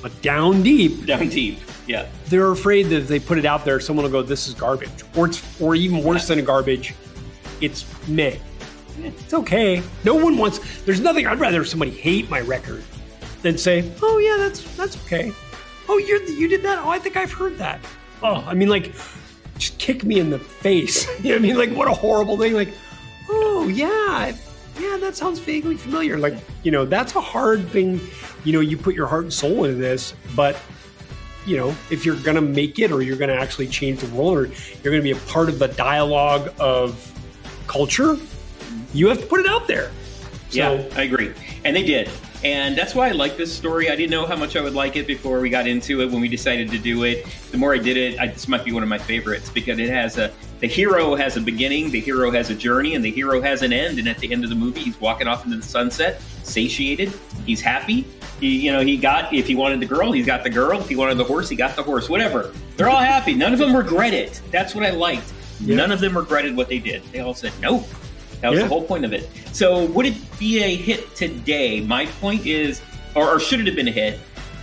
but 0.02 0.20
down 0.22 0.62
deep, 0.62 1.06
down 1.06 1.28
deep, 1.28 1.58
yeah, 1.86 2.08
they're 2.26 2.50
afraid 2.50 2.84
that 2.84 2.96
if 2.96 3.08
they 3.08 3.20
put 3.20 3.38
it 3.38 3.44
out 3.44 3.64
there, 3.64 3.78
someone 3.78 4.04
will 4.04 4.10
go, 4.10 4.22
"This 4.22 4.48
is 4.48 4.54
garbage," 4.54 4.90
or 5.16 5.26
it's, 5.26 5.60
or 5.60 5.74
even 5.74 6.02
worse 6.02 6.28
yeah. 6.28 6.34
than 6.34 6.44
a 6.44 6.46
garbage, 6.46 6.94
it's 7.60 7.86
meh. 8.08 8.36
It's 9.02 9.34
okay. 9.34 9.82
No 10.04 10.14
one 10.14 10.36
wants. 10.36 10.82
There's 10.82 11.00
nothing. 11.00 11.26
I'd 11.26 11.38
rather 11.38 11.64
somebody 11.64 11.90
hate 11.90 12.30
my 12.30 12.40
record 12.40 12.82
than 13.42 13.58
say, 13.58 13.90
"Oh 14.02 14.18
yeah, 14.18 14.36
that's 14.38 14.76
that's 14.76 14.96
okay." 15.04 15.32
Oh, 15.88 15.98
you 15.98 16.20
you 16.26 16.48
did 16.48 16.62
that. 16.62 16.78
Oh, 16.78 16.88
I 16.88 16.98
think 16.98 17.16
I've 17.16 17.32
heard 17.32 17.58
that. 17.58 17.80
Oh, 18.22 18.44
I 18.46 18.54
mean, 18.54 18.68
like, 18.68 18.94
just 19.58 19.78
kick 19.78 20.04
me 20.04 20.18
in 20.18 20.30
the 20.30 20.38
face. 20.38 21.06
you 21.22 21.24
know 21.24 21.30
what 21.30 21.38
I 21.38 21.42
mean? 21.42 21.56
Like, 21.56 21.70
what 21.72 21.88
a 21.88 21.94
horrible 21.94 22.36
thing. 22.36 22.54
Like, 22.54 22.72
oh 23.28 23.68
yeah, 23.68 24.34
yeah, 24.80 24.96
that 24.98 25.16
sounds 25.16 25.38
vaguely 25.38 25.76
familiar. 25.76 26.18
Like, 26.18 26.34
you 26.62 26.70
know, 26.70 26.84
that's 26.84 27.14
a 27.14 27.20
hard 27.20 27.68
thing. 27.68 28.00
You 28.44 28.52
know, 28.52 28.60
you 28.60 28.76
put 28.76 28.94
your 28.94 29.06
heart 29.06 29.24
and 29.24 29.32
soul 29.32 29.64
into 29.64 29.76
this, 29.78 30.14
but 30.34 30.60
you 31.46 31.56
know, 31.56 31.68
if 31.90 32.04
you're 32.04 32.16
to 32.34 32.40
make 32.40 32.78
it 32.78 32.90
or 32.90 33.02
you're 33.02 33.16
to 33.28 33.40
actually 33.40 33.68
change 33.68 34.00
the 34.00 34.14
world 34.14 34.36
or 34.36 34.46
you're 34.82 34.92
to 34.94 35.02
be 35.02 35.12
a 35.12 35.16
part 35.16 35.48
of 35.48 35.58
the 35.58 35.68
dialogue 35.68 36.52
of 36.58 37.12
culture, 37.68 38.16
you 38.92 39.08
have 39.08 39.20
to 39.20 39.26
put 39.26 39.40
it 39.40 39.46
out 39.46 39.66
there. 39.66 39.90
So, 40.50 40.74
yeah, 40.74 40.84
I 40.96 41.02
agree. 41.02 41.32
And 41.64 41.74
they 41.74 41.84
did. 41.84 42.08
And 42.44 42.76
that's 42.76 42.94
why 42.94 43.08
I 43.08 43.12
like 43.12 43.36
this 43.36 43.52
story. 43.52 43.90
I 43.90 43.96
didn't 43.96 44.10
know 44.10 44.26
how 44.26 44.36
much 44.36 44.56
I 44.56 44.60
would 44.60 44.74
like 44.74 44.94
it 44.96 45.06
before 45.06 45.40
we 45.40 45.50
got 45.50 45.66
into 45.66 46.02
it 46.02 46.10
when 46.10 46.20
we 46.20 46.28
decided 46.28 46.70
to 46.70 46.78
do 46.78 47.04
it. 47.04 47.26
The 47.50 47.56
more 47.56 47.74
I 47.74 47.78
did 47.78 47.96
it, 47.96 48.20
I, 48.20 48.28
this 48.28 48.46
might 48.46 48.64
be 48.64 48.72
one 48.72 48.82
of 48.82 48.88
my 48.88 48.98
favorites 48.98 49.50
because 49.50 49.78
it 49.78 49.88
has 49.88 50.18
a 50.18 50.32
the 50.60 50.66
hero 50.66 51.14
has 51.14 51.36
a 51.36 51.40
beginning, 51.40 51.90
the 51.90 52.00
hero 52.00 52.30
has 52.30 52.48
a 52.48 52.54
journey, 52.54 52.94
and 52.94 53.04
the 53.04 53.10
hero 53.10 53.42
has 53.42 53.62
an 53.62 53.72
end. 53.72 53.98
And 53.98 54.08
at 54.08 54.18
the 54.18 54.32
end 54.32 54.44
of 54.44 54.50
the 54.50 54.56
movie, 54.56 54.80
he's 54.80 54.98
walking 55.00 55.26
off 55.26 55.44
into 55.44 55.56
the 55.56 55.62
sunset, 55.62 56.20
satiated. 56.44 57.12
He's 57.44 57.60
happy. 57.60 58.06
He, 58.40 58.58
you 58.58 58.72
know, 58.72 58.80
he 58.80 58.96
got 58.96 59.32
if 59.32 59.46
he 59.46 59.54
wanted 59.54 59.80
the 59.80 59.86
girl, 59.86 60.12
he's 60.12 60.26
got 60.26 60.44
the 60.44 60.50
girl. 60.50 60.80
If 60.80 60.88
he 60.88 60.96
wanted 60.96 61.16
the 61.16 61.24
horse, 61.24 61.48
he 61.48 61.56
got 61.56 61.74
the 61.74 61.82
horse. 61.82 62.08
Whatever. 62.08 62.52
They're 62.76 62.88
all 62.88 62.96
happy. 62.96 63.34
None 63.34 63.52
of 63.52 63.58
them 63.58 63.74
regret 63.74 64.14
it. 64.14 64.40
That's 64.50 64.74
what 64.74 64.84
I 64.84 64.90
liked. 64.90 65.32
Yeah. 65.60 65.76
None 65.76 65.90
of 65.90 66.00
them 66.00 66.16
regretted 66.16 66.56
what 66.56 66.68
they 66.68 66.78
did. 66.78 67.02
They 67.12 67.20
all 67.20 67.34
said, 67.34 67.52
"Nope, 67.60 67.86
that 68.40 68.50
was 68.50 68.58
yeah. 68.58 68.64
the 68.64 68.68
whole 68.68 68.84
point 68.84 69.04
of 69.04 69.12
it. 69.12 69.28
So, 69.52 69.86
would 69.86 70.06
it 70.06 70.38
be 70.38 70.62
a 70.62 70.74
hit 70.74 71.14
today? 71.14 71.80
My 71.80 72.06
point 72.06 72.46
is, 72.46 72.82
or, 73.14 73.28
or 73.28 73.40
should 73.40 73.60
it 73.60 73.66
have 73.66 73.76
been 73.76 73.88
a 73.88 73.92
hit? 73.92 74.18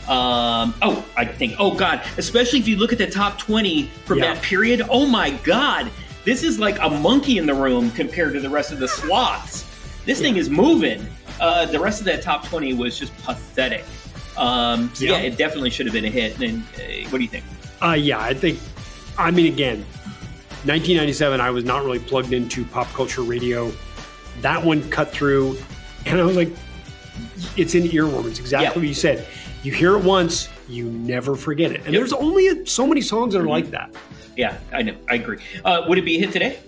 Um, 0.08 0.74
oh, 0.82 1.06
I 1.16 1.24
think, 1.24 1.56
oh 1.60 1.74
God, 1.74 2.02
especially 2.18 2.60
if 2.60 2.68
you 2.68 2.76
look 2.76 2.92
at 2.92 2.98
the 2.98 3.10
top 3.10 3.40
20 3.40 3.84
from 4.06 4.20
yeah. 4.20 4.34
that 4.34 4.44
period. 4.44 4.82
Oh 4.90 5.06
my 5.06 5.32
God, 5.44 5.90
this 6.26 6.44
is 6.44 6.60
like 6.60 6.78
a 6.82 6.90
monkey 6.90 7.38
in 7.38 7.46
the 7.46 7.54
room 7.54 7.90
compared 7.92 8.34
to 8.34 8.42
the 8.42 8.50
rest 8.50 8.72
of 8.74 8.80
the 8.80 8.88
sloths. 8.88 9.64
This 10.06 10.20
yeah. 10.20 10.28
thing 10.28 10.38
is 10.38 10.50
moving. 10.50 11.06
Uh, 11.40 11.66
the 11.66 11.80
rest 11.80 12.02
of 12.02 12.06
that 12.06 12.22
top 12.22 12.46
20 12.46 12.74
was 12.74 13.00
just 13.00 13.16
pathetic. 13.24 13.86
Um, 14.38 14.94
so 14.94 15.06
yeah. 15.06 15.12
yeah. 15.12 15.18
it 15.20 15.38
definitely 15.38 15.70
should 15.70 15.86
have 15.86 15.94
been 15.94 16.06
a 16.06 16.10
hit. 16.10 16.40
And 16.42 16.64
uh, 16.64 17.10
what 17.10 17.20
do 17.20 17.24
you 17.24 17.30
think? 17.30 17.46
Uh, 17.82 17.94
yeah, 17.94 18.20
I 18.20 18.34
think, 18.34 18.60
I 19.18 19.32
mean, 19.32 19.52
again, 19.52 19.86
1997, 20.66 21.42
I 21.42 21.50
was 21.50 21.66
not 21.66 21.84
really 21.84 22.00
plugged 22.00 22.32
into 22.32 22.64
pop 22.66 22.88
culture 22.94 23.22
radio. 23.22 23.72
That 24.42 24.64
one 24.64 24.90
cut 24.90 25.12
through, 25.12 25.58
and 26.06 26.20
I 26.20 26.24
was 26.24 26.38
like, 26.38 26.50
it's 27.58 27.76
in 27.76 27.84
earworm. 27.84 28.26
It's 28.26 28.40
exactly 28.40 28.68
yeah. 28.68 28.74
what 28.74 28.88
you 28.88 28.94
said. 28.94 29.28
You 29.64 29.74
hear 29.74 29.96
it 29.98 30.04
once, 30.04 30.50
you 30.70 30.86
never 30.86 31.36
forget 31.36 31.72
it. 31.72 31.82
And 31.86 31.94
yep. 31.94 31.96
there's 31.96 32.14
only 32.14 32.48
a, 32.48 32.66
so 32.66 32.88
many 32.88 33.02
songs 33.02 33.34
that 33.34 33.40
are 33.40 33.42
mm-hmm. 33.42 33.50
like 33.50 33.72
that. 33.72 33.94
Yeah, 34.38 34.58
I 34.72 34.82
know. 34.82 34.96
I 35.10 35.16
agree. 35.16 35.40
Uh, 35.64 35.84
would 35.88 35.98
it 35.98 36.06
be 36.06 36.16
a 36.16 36.20
hit 36.20 36.32
today? 36.32 36.60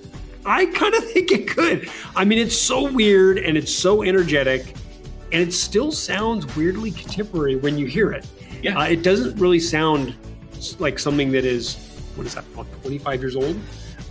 I 0.46 0.66
kind 0.68 0.94
of 0.94 1.04
think 1.12 1.32
it 1.32 1.48
could. 1.48 1.90
I 2.16 2.26
mean, 2.26 2.38
it's 2.38 2.56
so 2.56 2.92
weird 2.92 3.40
and 3.40 3.58
it's 3.58 3.74
so 3.74 4.04
energetic, 4.04 4.76
and 5.32 5.42
it 5.42 5.54
still 5.54 5.92
sounds 5.92 6.56
weirdly 6.56 6.92
contemporary 6.92 7.56
when 7.56 7.78
you 7.78 7.88
hear 7.88 8.12
it. 8.12 8.28
Yeah. 8.62 8.78
Uh, 8.78 8.84
it 8.84 9.04
doesn't 9.04 9.40
really 9.40 9.60
sound 9.60 10.16
like 10.80 11.00
something 11.00 11.32
that 11.32 11.46
is, 11.46 11.76
what 12.16 12.28
is 12.28 12.36
that, 12.36 12.46
about 12.54 12.68
25 12.82 13.22
years 13.22 13.36
old? 13.36 13.60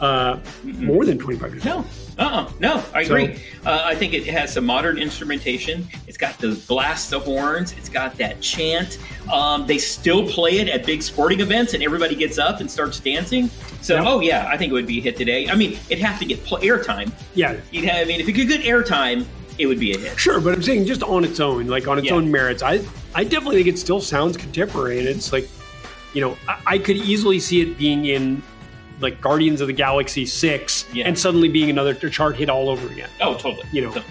Uh, 0.01 0.39
more 0.65 1.05
than 1.05 1.19
25 1.19 1.53
years 1.53 1.65
no. 1.65 1.85
Uh-uh. 2.17 2.49
No, 2.61 2.83
I 2.95 3.03
agree. 3.03 3.41
Uh, 3.67 3.83
I 3.85 3.95
think 3.95 4.15
it 4.15 4.25
has 4.27 4.53
some 4.53 4.65
modern 4.65 4.99
instrumentation. 4.99 5.87
It's 6.07 6.17
got 6.17 6.39
the 6.39 6.53
blast 6.69 7.13
of 7.13 7.25
horns. 7.25 7.73
It's 7.73 7.89
got 7.89 8.17
that 8.19 8.41
chant. 8.41 8.99
Um, 9.33 9.67
they 9.67 9.79
still 9.79 10.29
play 10.29 10.59
it 10.59 10.69
at 10.69 10.87
big 10.87 11.03
sporting 11.03 11.41
events, 11.41 11.75
and 11.75 11.83
everybody 11.83 12.15
gets 12.15 12.39
up 12.39 12.61
and 12.61 12.71
starts 12.71 13.01
dancing. 13.01 13.49
So, 13.81 14.03
oh 14.07 14.21
yeah, 14.21 14.49
I 14.49 14.57
think 14.57 14.71
it 14.71 14.75
would 14.75 14.87
be 14.87 14.99
a 14.99 15.03
hit 15.03 15.17
today. 15.17 15.49
I 15.49 15.57
mean, 15.57 15.73
it'd 15.91 16.05
have 16.05 16.19
to 16.21 16.25
get 16.25 16.45
pl- 16.45 16.59
airtime. 16.59 17.13
Yeah, 17.35 17.57
you'd 17.73 17.85
have. 17.85 17.97
I 17.97 18.05
mean, 18.05 18.21
if 18.21 18.29
it 18.29 18.33
could 18.35 18.49
get 18.49 18.61
airtime, 18.61 19.27
it 19.59 19.67
would 19.67 19.81
be 19.81 19.93
a 19.93 19.99
hit. 19.99 20.19
Sure, 20.19 20.41
but 20.41 20.55
I'm 20.55 20.63
saying 20.63 20.87
just 20.87 21.03
on 21.03 21.25
its 21.25 21.41
own, 21.41 21.67
like 21.67 21.89
on 21.89 21.99
its 21.99 22.09
yeah. 22.09 22.15
own 22.15 22.31
merits, 22.31 22.63
I 22.63 22.85
I 23.15 23.25
definitely 23.25 23.57
think 23.63 23.75
it 23.75 23.79
still 23.79 24.01
sounds 24.01 24.37
contemporary, 24.37 25.01
and 25.01 25.09
it's 25.09 25.33
like, 25.33 25.49
you 26.13 26.21
know, 26.21 26.37
I, 26.49 26.63
I 26.67 26.79
could 26.79 26.97
easily 26.97 27.41
see 27.41 27.61
it 27.61 27.77
being 27.77 28.07
in 28.07 28.43
like 29.01 29.21
Guardians 29.21 29.61
of 29.61 29.67
the 29.67 29.73
Galaxy 29.73 30.27
six, 30.27 30.87
yeah. 30.93 31.07
and 31.07 31.19
suddenly 31.19 31.49
being 31.49 31.71
another 31.71 31.95
chart 31.95 32.37
hit 32.37 32.49
all 32.49 32.69
over 32.69 32.87
again. 32.93 33.11
Oh, 33.21 33.35
totally. 33.35 33.67
You 33.73 33.83
know. 33.83 33.89
Totally. 33.89 34.07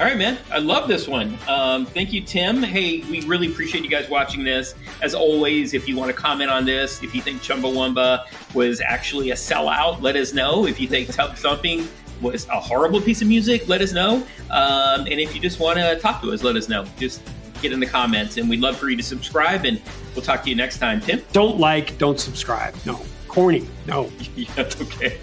All 0.00 0.08
right, 0.08 0.16
man. 0.16 0.38
I 0.50 0.58
love 0.58 0.88
this 0.88 1.06
one. 1.06 1.38
Um, 1.46 1.86
thank 1.86 2.12
you, 2.12 2.22
Tim. 2.22 2.62
Hey, 2.62 3.02
we 3.08 3.20
really 3.20 3.46
appreciate 3.46 3.84
you 3.84 3.90
guys 3.90 4.08
watching 4.08 4.42
this. 4.42 4.74
As 5.00 5.14
always, 5.14 5.74
if 5.74 5.86
you 5.86 5.96
want 5.96 6.10
to 6.10 6.16
comment 6.16 6.50
on 6.50 6.64
this, 6.64 7.02
if 7.02 7.14
you 7.14 7.20
think 7.20 7.40
Chumbawamba 7.40 8.24
was 8.54 8.80
actually 8.80 9.30
a 9.30 9.34
sellout, 9.34 10.00
let 10.00 10.16
us 10.16 10.32
know. 10.32 10.66
If 10.66 10.80
you 10.80 10.88
think 10.88 11.14
Tub 11.14 11.36
Thumping 11.36 11.86
was 12.20 12.48
a 12.48 12.58
horrible 12.58 13.00
piece 13.00 13.22
of 13.22 13.28
music, 13.28 13.68
let 13.68 13.80
us 13.80 13.92
know. 13.92 14.26
Um, 14.50 15.06
and 15.06 15.20
if 15.20 15.34
you 15.34 15.40
just 15.40 15.60
want 15.60 15.78
to 15.78 15.98
talk 16.00 16.20
to 16.22 16.32
us, 16.32 16.42
let 16.42 16.56
us 16.56 16.68
know. 16.68 16.84
Just 16.98 17.22
get 17.60 17.70
in 17.70 17.78
the 17.78 17.86
comments, 17.86 18.38
and 18.38 18.48
we'd 18.48 18.60
love 18.60 18.76
for 18.76 18.88
you 18.88 18.96
to 18.96 19.02
subscribe. 19.02 19.64
And 19.66 19.80
we'll 20.16 20.24
talk 20.24 20.42
to 20.42 20.48
you 20.48 20.56
next 20.56 20.78
time, 20.78 21.00
Tim. 21.00 21.22
Don't 21.32 21.58
like, 21.58 21.96
don't 21.98 22.18
subscribe. 22.18 22.74
No 22.84 23.00
corny. 23.32 23.66
No. 23.86 24.10
yeah, 24.36 24.50
okay. 24.58 25.18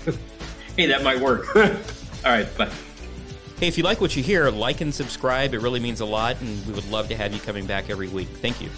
hey, 0.76 0.88
that 0.88 1.04
might 1.04 1.20
work. 1.20 1.56
All 1.56 1.62
right, 2.26 2.58
bye. 2.58 2.70
Hey, 3.60 3.68
if 3.68 3.78
you 3.78 3.84
like 3.84 4.02
what 4.02 4.16
you 4.16 4.24
hear, 4.24 4.50
like 4.50 4.82
and 4.82 4.94
subscribe. 4.94 5.54
It 5.54 5.60
really 5.60 5.80
means 5.80 6.00
a 6.00 6.06
lot, 6.06 6.40
and 6.42 6.66
we 6.66 6.74
would 6.74 6.90
love 6.90 7.08
to 7.10 7.16
have 7.16 7.34
you 7.34 7.40
coming 7.40 7.66
back 7.66 7.90
every 7.90 8.08
week. 8.08 8.30
Thank 8.42 8.62
you. 8.62 8.70